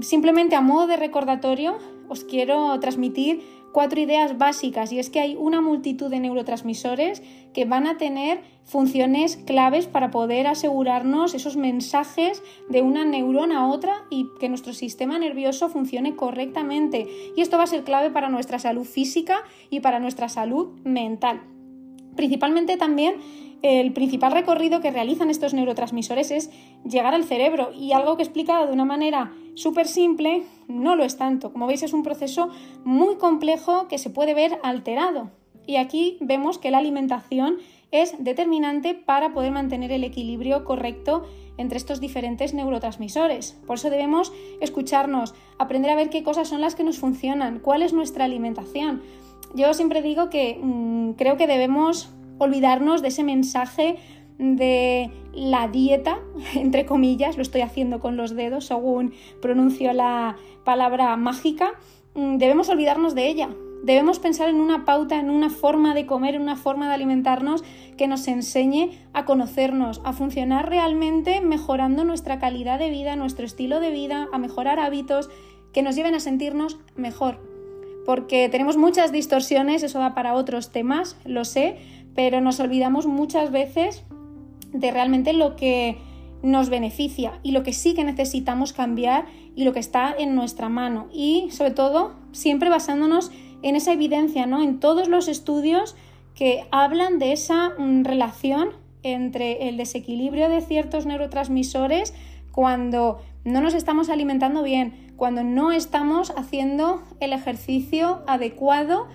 simplemente 0.00 0.56
a 0.56 0.60
modo 0.60 0.86
de 0.86 0.96
recordatorio, 0.96 1.76
os 2.08 2.24
quiero 2.24 2.78
transmitir 2.80 3.42
cuatro 3.72 4.00
ideas 4.00 4.38
básicas 4.38 4.92
y 4.92 4.98
es 4.98 5.10
que 5.10 5.20
hay 5.20 5.36
una 5.36 5.60
multitud 5.60 6.10
de 6.10 6.20
neurotransmisores 6.20 7.22
que 7.52 7.64
van 7.64 7.86
a 7.86 7.96
tener 7.96 8.40
funciones 8.64 9.36
claves 9.36 9.86
para 9.86 10.10
poder 10.10 10.46
asegurarnos 10.46 11.34
esos 11.34 11.56
mensajes 11.56 12.42
de 12.68 12.82
una 12.82 13.04
neurona 13.04 13.60
a 13.60 13.66
otra 13.66 14.04
y 14.10 14.26
que 14.40 14.48
nuestro 14.48 14.72
sistema 14.72 15.18
nervioso 15.18 15.68
funcione 15.68 16.16
correctamente. 16.16 17.06
Y 17.36 17.40
esto 17.40 17.56
va 17.56 17.64
a 17.64 17.68
ser 17.68 17.84
clave 17.84 18.10
para 18.10 18.28
nuestra 18.28 18.58
salud 18.58 18.84
física 18.84 19.42
y 19.70 19.80
para 19.80 20.00
nuestra 20.00 20.28
salud 20.28 20.68
mental. 20.84 21.40
Principalmente 22.14 22.76
también 22.76 23.14
el 23.62 23.92
principal 23.92 24.32
recorrido 24.32 24.80
que 24.80 24.90
realizan 24.90 25.30
estos 25.30 25.54
neurotransmisores 25.54 26.30
es 26.30 26.50
llegar 26.84 27.14
al 27.14 27.24
cerebro 27.24 27.72
y 27.72 27.92
algo 27.92 28.16
que 28.16 28.22
explicado 28.22 28.66
de 28.66 28.72
una 28.72 28.84
manera 28.84 29.32
súper 29.54 29.88
simple 29.88 30.44
no 30.68 30.94
lo 30.94 31.04
es 31.04 31.16
tanto. 31.16 31.52
Como 31.52 31.66
veis 31.66 31.82
es 31.82 31.92
un 31.92 32.02
proceso 32.02 32.50
muy 32.84 33.16
complejo 33.16 33.88
que 33.88 33.98
se 33.98 34.10
puede 34.10 34.34
ver 34.34 34.60
alterado. 34.62 35.30
Y 35.66 35.76
aquí 35.76 36.16
vemos 36.20 36.58
que 36.58 36.70
la 36.70 36.78
alimentación 36.78 37.58
es 37.90 38.22
determinante 38.22 38.94
para 38.94 39.32
poder 39.32 39.50
mantener 39.50 39.92
el 39.92 40.04
equilibrio 40.04 40.64
correcto 40.64 41.24
entre 41.56 41.78
estos 41.78 42.00
diferentes 42.00 42.54
neurotransmisores. 42.54 43.58
Por 43.66 43.76
eso 43.76 43.90
debemos 43.90 44.32
escucharnos, 44.60 45.34
aprender 45.58 45.90
a 45.90 45.96
ver 45.96 46.10
qué 46.10 46.22
cosas 46.22 46.48
son 46.48 46.60
las 46.60 46.74
que 46.74 46.84
nos 46.84 46.98
funcionan, 46.98 47.58
cuál 47.58 47.82
es 47.82 47.92
nuestra 47.92 48.24
alimentación. 48.24 49.02
Yo 49.54 49.74
siempre 49.74 50.02
digo 50.02 50.30
que 50.30 50.58
mm, 50.62 51.12
creo 51.12 51.36
que 51.36 51.46
debemos 51.46 52.10
olvidarnos 52.38 53.02
de 53.02 53.08
ese 53.08 53.24
mensaje 53.24 53.96
de 54.38 55.10
la 55.32 55.68
dieta, 55.68 56.20
entre 56.54 56.86
comillas, 56.86 57.36
lo 57.36 57.42
estoy 57.42 57.60
haciendo 57.60 58.00
con 58.00 58.16
los 58.16 58.34
dedos 58.34 58.66
según 58.66 59.12
pronuncio 59.42 59.92
la 59.92 60.36
palabra 60.64 61.16
mágica, 61.16 61.72
mm, 62.14 62.36
debemos 62.36 62.68
olvidarnos 62.68 63.14
de 63.14 63.28
ella. 63.28 63.48
Debemos 63.82 64.18
pensar 64.18 64.48
en 64.48 64.56
una 64.56 64.84
pauta, 64.84 65.20
en 65.20 65.30
una 65.30 65.50
forma 65.50 65.94
de 65.94 66.04
comer, 66.04 66.34
en 66.34 66.42
una 66.42 66.56
forma 66.56 66.88
de 66.88 66.94
alimentarnos 66.94 67.62
que 67.96 68.08
nos 68.08 68.26
enseñe 68.26 68.90
a 69.12 69.24
conocernos, 69.24 70.00
a 70.04 70.12
funcionar 70.12 70.68
realmente 70.68 71.40
mejorando 71.40 72.04
nuestra 72.04 72.40
calidad 72.40 72.80
de 72.80 72.90
vida, 72.90 73.14
nuestro 73.14 73.46
estilo 73.46 73.78
de 73.78 73.92
vida, 73.92 74.28
a 74.32 74.38
mejorar 74.38 74.80
hábitos 74.80 75.30
que 75.72 75.82
nos 75.82 75.94
lleven 75.94 76.16
a 76.16 76.20
sentirnos 76.20 76.78
mejor. 76.96 77.38
Porque 78.04 78.48
tenemos 78.48 78.76
muchas 78.76 79.12
distorsiones, 79.12 79.82
eso 79.82 80.00
va 80.00 80.14
para 80.14 80.34
otros 80.34 80.72
temas, 80.72 81.16
lo 81.24 81.44
sé, 81.44 81.76
pero 82.18 82.40
nos 82.40 82.58
olvidamos 82.58 83.06
muchas 83.06 83.52
veces 83.52 84.02
de 84.72 84.90
realmente 84.90 85.32
lo 85.32 85.54
que 85.54 85.98
nos 86.42 86.68
beneficia 86.68 87.38
y 87.44 87.52
lo 87.52 87.62
que 87.62 87.72
sí 87.72 87.94
que 87.94 88.02
necesitamos 88.02 88.72
cambiar 88.72 89.26
y 89.54 89.62
lo 89.62 89.72
que 89.72 89.78
está 89.78 90.12
en 90.18 90.34
nuestra 90.34 90.68
mano 90.68 91.06
y 91.12 91.48
sobre 91.52 91.70
todo 91.70 92.14
siempre 92.32 92.70
basándonos 92.70 93.30
en 93.62 93.76
esa 93.76 93.92
evidencia, 93.92 94.46
¿no? 94.46 94.64
En 94.64 94.80
todos 94.80 95.06
los 95.06 95.28
estudios 95.28 95.94
que 96.34 96.66
hablan 96.72 97.20
de 97.20 97.30
esa 97.30 97.74
mm, 97.78 98.02
relación 98.02 98.70
entre 99.04 99.68
el 99.68 99.76
desequilibrio 99.76 100.48
de 100.48 100.60
ciertos 100.60 101.06
neurotransmisores 101.06 102.14
cuando 102.50 103.20
no 103.44 103.60
nos 103.60 103.74
estamos 103.74 104.08
alimentando 104.08 104.64
bien, 104.64 105.12
cuando 105.16 105.44
no 105.44 105.70
estamos 105.70 106.32
haciendo 106.36 107.00
el 107.20 107.32
ejercicio 107.32 108.24
adecuado 108.26 109.06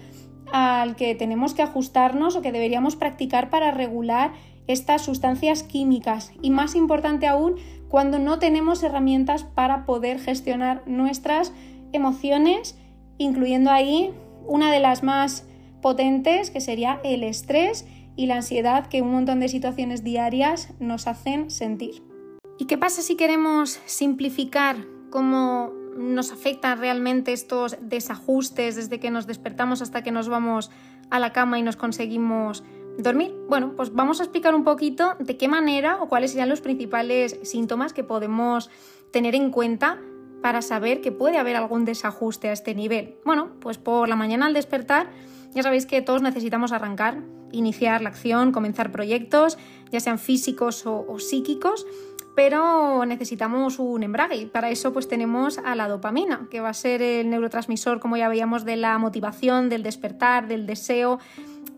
al 0.53 0.95
que 0.95 1.15
tenemos 1.15 1.55
que 1.55 1.63
ajustarnos 1.63 2.35
o 2.35 2.41
que 2.43 2.51
deberíamos 2.51 2.95
practicar 2.95 3.49
para 3.49 3.71
regular 3.71 4.33
estas 4.67 5.01
sustancias 5.01 5.63
químicas 5.63 6.31
y 6.43 6.51
más 6.51 6.75
importante 6.75 7.27
aún 7.27 7.55
cuando 7.89 8.19
no 8.19 8.37
tenemos 8.37 8.83
herramientas 8.83 9.43
para 9.43 9.85
poder 9.85 10.19
gestionar 10.19 10.83
nuestras 10.85 11.51
emociones, 11.91 12.77
incluyendo 13.17 13.71
ahí 13.71 14.13
una 14.45 14.71
de 14.71 14.79
las 14.79 15.01
más 15.01 15.47
potentes 15.81 16.51
que 16.51 16.61
sería 16.61 17.01
el 17.03 17.23
estrés 17.23 17.87
y 18.15 18.27
la 18.27 18.35
ansiedad 18.35 18.85
que 18.85 19.01
un 19.01 19.11
montón 19.11 19.39
de 19.39 19.49
situaciones 19.49 20.03
diarias 20.03 20.69
nos 20.79 21.07
hacen 21.07 21.49
sentir. 21.49 22.03
¿Y 22.59 22.65
qué 22.65 22.77
pasa 22.77 23.01
si 23.01 23.15
queremos 23.15 23.79
simplificar 23.85 24.77
cómo 25.09 25.71
nos 25.97 26.32
afectan 26.32 26.79
realmente 26.79 27.34
estos 27.34 27.77
desajustes 27.82 28.75
desde 28.75 28.99
que 28.99 29.12
nos 29.12 29.27
despertamos 29.27 29.82
hasta 29.82 30.03
que 30.03 30.12
nos 30.12 30.29
vamos 30.29 30.71
a 31.10 31.19
la 31.19 31.34
cama 31.34 31.60
y 31.60 31.63
nos 31.63 31.75
conseguimos 31.75 32.63
dormir? 32.97 33.34
Bueno, 33.49 33.73
pues 33.75 33.93
vamos 33.93 34.19
a 34.19 34.23
explicar 34.23 34.56
un 34.56 34.63
poquito 34.63 35.15
de 35.19 35.38
qué 35.38 35.47
manera 35.47 36.01
o 36.01 36.08
cuáles 36.08 36.32
serían 36.32 36.49
los 36.49 36.62
principales 36.62 37.39
síntomas 37.43 37.93
que 37.93 38.03
podemos 38.03 38.69
tener 39.12 39.36
en 39.36 39.51
cuenta 39.51 39.99
para 40.41 40.62
saber 40.62 41.01
que 41.01 41.12
puede 41.12 41.38
haber 41.38 41.56
algún 41.56 41.86
desajuste 41.86 42.49
a 42.49 42.51
este 42.51 42.75
nivel. 42.75 43.15
Bueno, 43.25 43.51
pues 43.60 43.77
por 43.77 44.10
la 44.10 44.15
mañana 44.15 44.45
al 44.45 44.53
despertar 44.53 45.10
ya 45.53 45.63
sabéis 45.63 45.86
que 45.86 46.01
todos 46.01 46.21
necesitamos 46.21 46.71
arrancar, 46.71 47.21
iniciar 47.51 48.01
la 48.01 48.10
acción, 48.10 48.51
comenzar 48.51 48.91
proyectos, 48.91 49.58
ya 49.91 49.99
sean 49.99 50.17
físicos 50.17 50.86
o, 50.88 51.06
o 51.08 51.19
psíquicos, 51.19 51.86
pero 52.36 53.06
necesitamos 53.06 53.80
un 53.80 54.04
embrague 54.04 54.36
y 54.36 54.46
para 54.46 54.69
eso 54.69 54.93
pues 54.93 55.08
tenemos 55.08 55.58
a 55.58 55.76
la 55.76 55.88
dopamina, 55.88 56.48
que 56.50 56.62
va 56.62 56.69
a 56.69 56.74
ser 56.74 57.02
el 57.02 57.30
neurotransmisor, 57.30 58.00
como 58.00 58.17
ya 58.17 58.30
veíamos, 58.30 58.65
de 58.65 58.76
la 58.76 58.98
motivación, 58.98 59.69
del 59.69 59.84
despertar, 59.84 60.48
del 60.48 60.65
deseo 60.65 61.19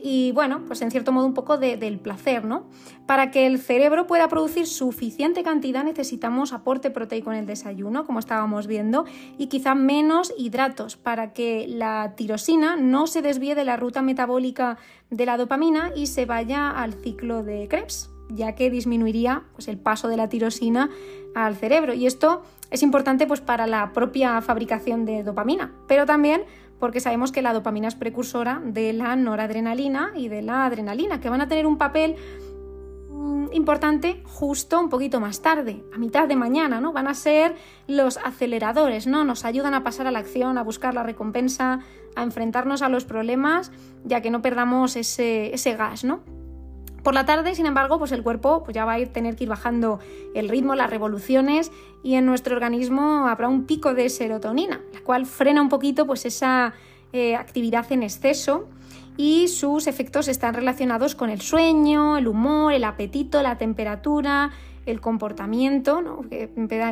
y 0.07 0.31
bueno, 0.33 0.61
pues 0.67 0.83
en 0.83 0.91
cierto 0.91 1.11
modo 1.11 1.25
un 1.25 1.33
poco 1.33 1.57
del 1.57 1.99
placer, 1.99 2.45
¿no? 2.45 2.67
Para 3.07 3.31
que 3.31 3.47
el 3.47 3.57
cerebro 3.57 4.05
pueda 4.05 4.27
producir 4.27 4.67
suficiente 4.67 5.41
cantidad 5.41 5.83
necesitamos 5.83 6.53
aporte 6.53 6.91
proteico 6.91 7.31
en 7.31 7.39
el 7.39 7.45
desayuno, 7.47 8.05
como 8.05 8.19
estábamos 8.19 8.67
viendo, 8.67 9.05
y 9.39 9.47
quizá 9.47 9.73
menos 9.73 10.31
hidratos 10.37 10.95
para 10.95 11.33
que 11.33 11.65
la 11.67 12.13
tirosina 12.15 12.75
no 12.75 13.07
se 13.07 13.23
desvíe 13.23 13.55
de 13.55 13.65
la 13.65 13.77
ruta 13.77 14.03
metabólica 14.03 14.77
de 15.09 15.25
la 15.25 15.37
dopamina 15.37 15.91
y 15.95 16.05
se 16.05 16.27
vaya 16.27 16.69
al 16.69 16.93
ciclo 16.93 17.41
de 17.41 17.67
Krebs, 17.67 18.11
ya 18.29 18.55
que 18.55 18.69
disminuiría 18.69 19.43
pues, 19.53 19.67
el 19.67 19.77
paso 19.77 20.07
de 20.07 20.17
la 20.17 20.29
tirosina 20.29 20.89
al 21.35 21.55
cerebro. 21.55 21.93
Y 21.93 22.05
esto 22.07 22.43
es 22.71 22.83
importante 22.83 23.27
pues, 23.27 23.41
para 23.41 23.67
la 23.67 23.93
propia 23.93 24.41
fabricación 24.41 25.05
de 25.05 25.23
dopamina, 25.23 25.71
pero 25.87 26.05
también 26.05 26.43
porque 26.79 26.99
sabemos 26.99 27.31
que 27.31 27.41
la 27.41 27.53
dopamina 27.53 27.87
es 27.87 27.95
precursora 27.95 28.61
de 28.63 28.93
la 28.93 29.15
noradrenalina 29.15 30.11
y 30.15 30.27
de 30.27 30.41
la 30.41 30.65
adrenalina, 30.65 31.19
que 31.19 31.29
van 31.29 31.41
a 31.41 31.47
tener 31.47 31.65
un 31.65 31.77
papel 31.77 32.15
mm, 33.09 33.47
importante 33.53 34.21
justo 34.25 34.79
un 34.79 34.89
poquito 34.89 35.19
más 35.19 35.41
tarde, 35.41 35.83
a 35.93 35.97
mitad 35.97 36.27
de 36.27 36.35
mañana, 36.35 36.81
¿no? 36.81 36.91
Van 36.91 37.07
a 37.07 37.13
ser 37.13 37.55
los 37.87 38.17
aceleradores, 38.17 39.07
¿no? 39.07 39.23
Nos 39.23 39.45
ayudan 39.45 39.73
a 39.73 39.83
pasar 39.83 40.07
a 40.07 40.11
la 40.11 40.19
acción, 40.19 40.57
a 40.57 40.63
buscar 40.63 40.93
la 40.93 41.03
recompensa, 41.03 41.79
a 42.15 42.23
enfrentarnos 42.23 42.81
a 42.81 42.89
los 42.89 43.05
problemas, 43.05 43.71
ya 44.03 44.21
que 44.21 44.29
no 44.29 44.41
perdamos 44.41 44.95
ese, 44.95 45.53
ese 45.53 45.75
gas, 45.75 46.03
¿no? 46.03 46.19
Por 47.05 47.13
la 47.13 47.23
tarde, 47.23 47.53
sin 47.53 47.67
embargo, 47.67 47.99
pues 47.99 48.11
el 48.13 48.23
cuerpo 48.23 48.63
pues 48.63 48.73
ya 48.73 48.83
va 48.83 48.93
a 48.93 48.99
ir 48.99 49.09
tener 49.09 49.35
que 49.35 49.43
ir 49.43 49.49
bajando 49.51 49.99
el 50.33 50.49
ritmo, 50.49 50.73
las 50.73 50.89
revoluciones 50.89 51.71
y 52.01 52.15
en 52.15 52.25
nuestro 52.25 52.55
organismo 52.55 53.27
habrá 53.27 53.47
un 53.47 53.65
pico 53.65 53.93
de 53.93 54.09
serotonina, 54.09 54.81
la 54.91 55.01
cual 55.01 55.27
frena 55.27 55.61
un 55.61 55.69
poquito 55.69 56.07
pues 56.07 56.25
esa 56.25 56.73
eh, 57.13 57.35
actividad 57.35 57.85
en 57.91 58.01
exceso 58.01 58.67
y 59.17 59.49
sus 59.49 59.85
efectos 59.85 60.27
están 60.27 60.55
relacionados 60.55 61.13
con 61.13 61.29
el 61.29 61.41
sueño, 61.41 62.17
el 62.17 62.27
humor, 62.27 62.73
el 62.73 62.83
apetito, 62.83 63.43
la 63.43 63.59
temperatura, 63.59 64.49
el 64.87 64.99
comportamiento, 64.99 66.01
¿no? 66.01 66.21
que 66.27 66.47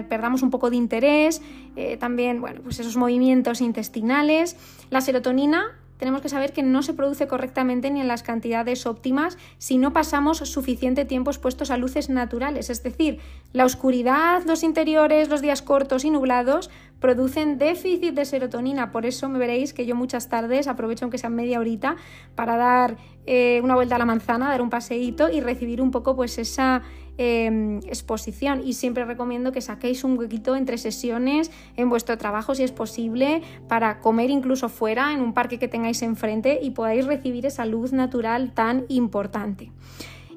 perdamos 0.08 0.43
un 0.43 0.52
poco 0.52 0.69
de 0.69 0.76
interés, 0.76 1.41
eh, 1.76 1.97
también 1.97 2.39
bueno, 2.39 2.62
pues 2.62 2.80
esos 2.80 2.97
movimientos 2.97 3.62
intestinales. 3.62 4.58
La 4.91 5.02
serotonina 5.02 5.76
tenemos 5.97 6.21
que 6.21 6.29
saber 6.29 6.53
que 6.53 6.63
no 6.63 6.84
se 6.84 6.93
produce 6.93 7.27
correctamente 7.27 7.89
ni 7.91 8.01
en 8.01 8.08
las 8.08 8.23
cantidades 8.23 8.86
óptimas 8.86 9.38
si 9.58 9.77
no 9.77 9.93
pasamos 9.93 10.38
suficiente 10.39 11.06
tiempo 11.06 11.32
expuestos 11.32 11.71
a 11.71 11.77
luces 11.77 12.10
naturales. 12.10 12.69
Es 12.69 12.84
decir, 12.84 13.19
la 13.53 13.65
oscuridad, 13.65 14.43
los 14.45 14.63
interiores, 14.63 15.29
los 15.29 15.41
días 15.41 15.62
cortos 15.62 16.06
y 16.06 16.10
nublados 16.10 16.69
producen 16.99 17.58
déficit 17.58 18.13
de 18.13 18.25
serotonina. 18.25 18.91
Por 18.91 19.06
eso 19.06 19.27
me 19.29 19.38
veréis 19.38 19.73
que 19.73 19.86
yo 19.86 19.95
muchas 19.95 20.29
tardes 20.29 20.67
aprovecho 20.67 21.06
aunque 21.06 21.17
sea 21.17 21.29
media 21.29 21.60
horita 21.60 21.97
para 22.36 22.58
dar 22.58 22.97
eh, 23.25 23.62
una 23.63 23.75
vuelta 23.75 23.95
a 23.95 23.99
la 23.99 24.06
manzana, 24.06 24.49
dar 24.49 24.62
un 24.62 24.69
paseíto 24.69 25.29
y 25.29 25.41
recibir 25.41 25.82
un 25.82 25.91
poco 25.91 26.15
pues 26.15 26.38
esa 26.38 26.82
Em, 27.19 27.78
exposición 27.86 28.63
y 28.65 28.73
siempre 28.73 29.06
recomiendo 29.06 29.52
que 29.52 29.62
saquéis 29.62 30.04
un 30.04 30.17
huequito 30.17 30.56
entre 30.56 30.80
sesiones 30.80 31.52
en 31.76 31.88
vuestro 31.88 32.17
trabajo 32.17 32.56
si 32.56 32.63
es 32.63 32.71
posible 32.71 33.43
para 33.67 33.99
comer 33.99 34.32
incluso 34.32 34.67
fuera 34.67 35.13
en 35.13 35.21
un 35.21 35.32
parque 35.36 35.60
que 35.60 35.67
tengáis 35.67 36.02
enfrente 36.02 36.58
y 36.60 36.71
podáis 36.71 37.06
recibir 37.06 37.45
esa 37.45 37.67
luz 37.67 37.93
natural 37.93 38.54
tan 38.56 38.86
importante. 38.88 39.71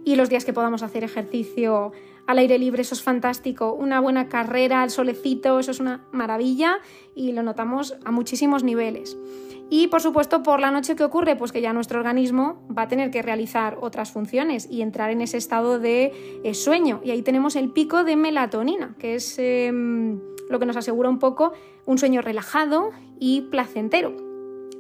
Y 0.05 0.17
los 0.17 0.29
días 0.29 0.45
que 0.45 0.53
podamos 0.53 0.83
hacer 0.83 1.03
ejercicio 1.03 1.93
al 2.27 2.39
aire 2.39 2.59
libre, 2.59 2.83
eso 2.83 2.95
es 2.95 3.03
fantástico. 3.03 3.73
Una 3.73 4.01
buena 4.01 4.29
carrera 4.29 4.83
al 4.83 4.91
solecito, 4.91 5.59
eso 5.59 5.71
es 5.71 5.81
una 5.81 6.05
maravilla 6.13 6.79
y 7.15 7.33
lo 7.33 7.43
notamos 7.43 7.97
a 8.05 8.11
muchísimos 8.11 8.65
niveles. 8.65 9.17
Y 9.69 9.89
por 9.89 10.01
supuesto, 10.01 10.43
por 10.43 10.61
la 10.61 10.71
noche, 10.71 10.95
¿qué 10.95 11.03
ocurre? 11.03 11.35
Pues 11.35 11.51
que 11.51 11.61
ya 11.61 11.73
nuestro 11.73 11.99
organismo 11.99 12.63
va 12.77 12.83
a 12.83 12.89
tener 12.89 13.11
que 13.11 13.23
realizar 13.23 13.79
otras 13.81 14.13
funciones 14.13 14.69
y 14.71 14.83
entrar 14.83 15.11
en 15.11 15.21
ese 15.21 15.39
estado 15.39 15.81
de 15.81 16.41
eh, 16.45 16.55
sueño. 16.55 17.01
Y 17.05 17.11
ahí 17.11 17.23
tenemos 17.23 17.57
el 17.57 17.71
pico 17.71 18.05
de 18.05 18.15
melatonina, 18.15 18.95
que 18.99 19.17
es 19.17 19.37
em, 19.39 20.21
lo 20.49 20.61
que 20.61 20.67
nos 20.67 20.77
asegura 20.77 21.09
un 21.09 21.19
poco 21.19 21.53
un 21.85 21.99
sueño 21.99 22.23
relajado 22.23 22.91
y 23.19 23.43
placentero. 23.43 24.27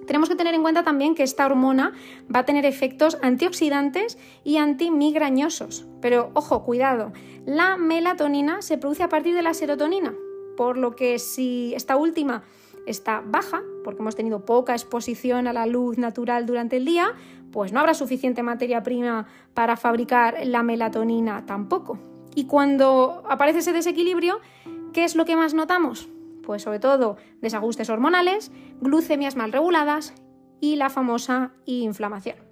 Tenemos 0.06 0.28
que 0.28 0.36
tener 0.36 0.54
en 0.54 0.62
cuenta 0.62 0.84
también 0.84 1.16
que 1.16 1.24
esta 1.24 1.46
hormona 1.46 1.92
va 2.32 2.40
a 2.40 2.44
tener 2.44 2.64
efectos 2.64 3.18
antioxidantes 3.22 4.18
y 4.44 4.58
antimigrañosos. 4.58 5.86
Pero 6.00 6.30
ojo, 6.34 6.62
cuidado, 6.62 7.12
la 7.44 7.76
melatonina 7.76 8.62
se 8.62 8.78
produce 8.78 9.02
a 9.02 9.08
partir 9.08 9.34
de 9.34 9.42
la 9.42 9.52
serotonina, 9.52 10.14
por 10.56 10.78
lo 10.78 10.94
que 10.94 11.18
si 11.18 11.74
esta 11.74 11.96
última 11.96 12.44
está 12.86 13.22
baja, 13.24 13.62
porque 13.84 14.00
hemos 14.00 14.16
tenido 14.16 14.44
poca 14.44 14.72
exposición 14.72 15.46
a 15.46 15.52
la 15.52 15.66
luz 15.66 15.98
natural 15.98 16.46
durante 16.46 16.76
el 16.76 16.84
día, 16.84 17.12
pues 17.52 17.72
no 17.72 17.80
habrá 17.80 17.94
suficiente 17.94 18.42
materia 18.42 18.82
prima 18.82 19.26
para 19.54 19.76
fabricar 19.76 20.46
la 20.46 20.62
melatonina 20.62 21.46
tampoco. 21.46 21.98
Y 22.34 22.46
cuando 22.46 23.22
aparece 23.28 23.60
ese 23.60 23.72
desequilibrio, 23.72 24.40
¿qué 24.92 25.04
es 25.04 25.16
lo 25.16 25.24
que 25.24 25.36
más 25.36 25.54
notamos? 25.54 26.08
Pues 26.42 26.62
sobre 26.62 26.78
todo 26.78 27.16
desajustes 27.40 27.90
hormonales, 27.90 28.52
glucemias 28.80 29.36
mal 29.36 29.52
reguladas 29.52 30.14
y 30.60 30.76
la 30.76 30.90
famosa 30.90 31.52
inflamación. 31.64 32.45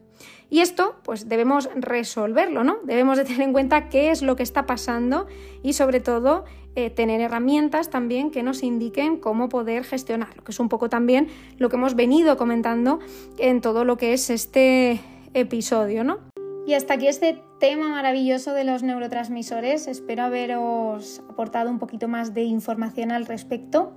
Y 0.51 0.61
esto, 0.61 0.97
pues 1.03 1.29
debemos 1.29 1.69
resolverlo, 1.75 2.65
¿no? 2.65 2.79
Debemos 2.85 3.19
de 3.19 3.25
tener 3.27 3.43
en 3.43 3.53
cuenta 3.53 3.89
qué 3.89 4.11
es 4.11 4.23
lo 4.23 4.37
que 4.37 4.43
está 4.43 4.67
pasando 4.67 5.27
y 5.63 5.73
sobre 5.73 6.01
todo 6.01 6.45
eh, 6.77 6.91
tener 6.91 7.21
herramientas 7.21 7.91
también 7.91 8.31
que 8.31 8.43
nos 8.43 8.63
indiquen 8.63 9.19
cómo 9.19 9.49
poder 9.49 9.85
gestionarlo, 9.85 10.43
que 10.43 10.53
es 10.53 10.61
un 10.61 10.69
poco 10.69 10.89
también 10.89 11.29
lo 11.59 11.69
que 11.69 11.77
hemos 11.77 11.95
venido 11.95 12.37
comentando 12.37 12.99
en 13.39 13.61
todo 13.61 13.85
lo 13.85 13.97
que 13.97 14.13
es 14.13 14.29
este 14.31 15.01
episodio, 15.35 16.03
¿no? 16.05 16.19
Y 16.67 16.73
hasta 16.73 16.95
aquí 16.95 17.09
este 17.09 17.43
tema 17.61 17.91
maravilloso 17.91 18.55
de 18.55 18.65
los 18.65 18.83
neurotransmisores. 18.83 19.87
Espero 19.87 20.23
haberos 20.23 21.23
aportado 21.29 21.71
un 21.71 21.79
poquito 21.79 22.09
más 22.09 22.33
de 22.33 22.43
información 22.43 23.13
al 23.13 23.27
respecto, 23.27 23.93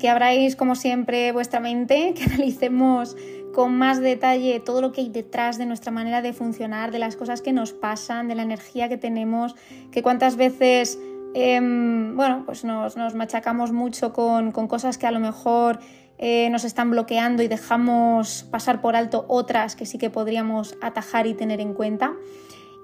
que 0.00 0.08
abráis 0.08 0.56
como 0.56 0.74
siempre 0.74 1.30
vuestra 1.30 1.60
mente, 1.60 2.14
que 2.16 2.24
analicemos 2.24 3.16
con 3.54 3.76
más 3.76 4.00
detalle 4.00 4.60
todo 4.60 4.80
lo 4.80 4.92
que 4.92 5.00
hay 5.00 5.08
detrás 5.08 5.58
de 5.58 5.66
nuestra 5.66 5.92
manera 5.92 6.22
de 6.22 6.32
funcionar, 6.32 6.90
de 6.90 6.98
las 6.98 7.16
cosas 7.16 7.42
que 7.42 7.52
nos 7.52 7.72
pasan, 7.72 8.28
de 8.28 8.34
la 8.34 8.42
energía 8.42 8.88
que 8.88 8.96
tenemos, 8.96 9.54
que 9.90 10.02
cuántas 10.02 10.36
veces 10.36 10.98
Em, 11.32 12.16
bueno, 12.16 12.42
pues 12.44 12.64
nos, 12.64 12.96
machacamos 13.14 13.72
mucho 13.72 14.12
con, 14.12 14.50
cosas 14.52 14.98
que 14.98 15.06
a 15.06 15.12
lo 15.12 15.20
mejor 15.20 15.78
eh, 16.18 16.48
nos 16.50 16.64
están 16.64 16.90
bloqueando 16.90 17.42
y 17.42 17.48
dejamos 17.48 18.44
pasar 18.50 18.80
por 18.80 18.96
alto 18.96 19.24
otras 19.28 19.76
que 19.76 19.86
sí 19.86 19.96
que 19.96 20.10
podríamos 20.10 20.76
atajar 20.82 21.26
y 21.26 21.34
tener 21.34 21.60
en 21.60 21.74
cuenta. 21.74 22.14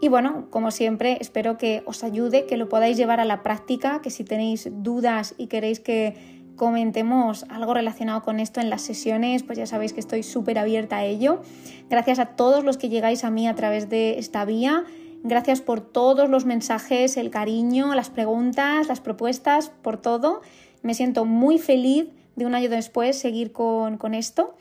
Y 0.01 0.09
bueno, 0.09 0.47
como 0.51 0.71
siempre, 0.71 1.17
espero 1.21 1.57
que 1.57 1.83
os 1.87 2.05
ayude, 2.05 2.47
que 2.47 2.57
lo 2.57 2.69
podáis 2.69 2.97
llevar 2.97 3.19
a 3.19 3.25
la 3.25 3.43
práctica, 3.43 4.01
que 4.03 4.11
si 4.11 4.25
tenéis 4.25 4.69
dudas 4.71 5.35
y 5.39 5.47
queréis 5.47 5.81
que 5.81 6.36
comentemos 6.57 7.45
algo 7.49 7.75
relacionado 7.75 8.23
con 8.23 8.41
esto 8.41 8.61
en 8.61 8.71
las 8.71 8.83
sesiones, 8.83 9.43
pues 9.43 9.59
ya 9.59 9.67
sabéis 9.67 9.93
que 9.93 10.01
estoy 10.01 10.23
súper 10.23 10.59
abierta 10.59 10.99
a 10.99 11.05
ello. 11.05 11.43
Gracias 11.89 12.19
a 12.19 12.27
todos 12.27 12.65
los 12.65 12.79
que 12.79 12.89
llegáis 12.89 13.25
a 13.25 13.31
mí 13.31 13.47
a 13.47 13.55
través 13.55 13.89
de 13.89 14.19
esta 14.19 14.45
vía. 14.45 14.85
Gracias 15.23 15.61
por 15.61 15.81
todos 15.81 16.29
los 16.31 16.45
mensajes, 16.45 17.17
el 17.17 17.31
cariño, 17.31 17.95
las 17.95 18.11
preguntas, 18.11 18.89
las 18.89 19.01
propuestas, 19.01 19.71
por 19.83 20.01
todo. 20.01 20.41
Me 20.83 20.95
siento 20.95 21.25
muy 21.25 21.59
feliz 21.59 22.09
de 22.37 22.47
un 22.47 22.55
año 22.55 22.69
después 22.69 23.19
seguir 23.19 23.51
con, 23.53 24.15
esto 24.15 24.55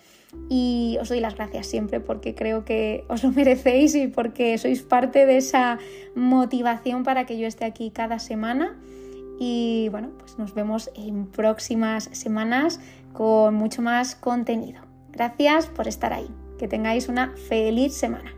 y 0.50 0.98
os 1.00 1.10
doy 1.10 1.20
las 1.20 1.36
gracias 1.36 1.68
siempre 1.68 2.00
porque 2.00 2.34
creo 2.36 2.66
que 2.66 3.06
os 3.10 3.24
lo 3.24 3.32
merecéis 3.36 3.96
y 3.96 4.08
porque 4.08 4.58
sois 4.58 4.82
parte 4.82 5.26
de 5.26 5.38
esa 5.38 5.78
motivación 6.16 7.04
para 7.04 7.26
que 7.26 7.38
yo 7.38 7.48
esté 7.48 7.66
aquí 7.66 7.92
cada 7.92 8.20
semana. 8.20 8.76
Y 9.40 9.90
bueno, 9.90 10.10
pues 10.18 10.38
nos 10.38 10.54
vemos 10.54 10.90
en 10.96 11.28
próximas 11.28 12.10
semanas 12.14 12.80
con 13.14 13.56
mucho 13.56 13.82
más 13.82 14.16
contenido. 14.16 14.82
Gracias 15.12 15.68
por 15.68 15.88
estar 15.88 16.14
ahí. 16.14 16.30
Que 16.60 16.68
tengáis 16.68 17.10
una 17.10 17.34
feliz 17.50 17.94
semana. 17.94 18.35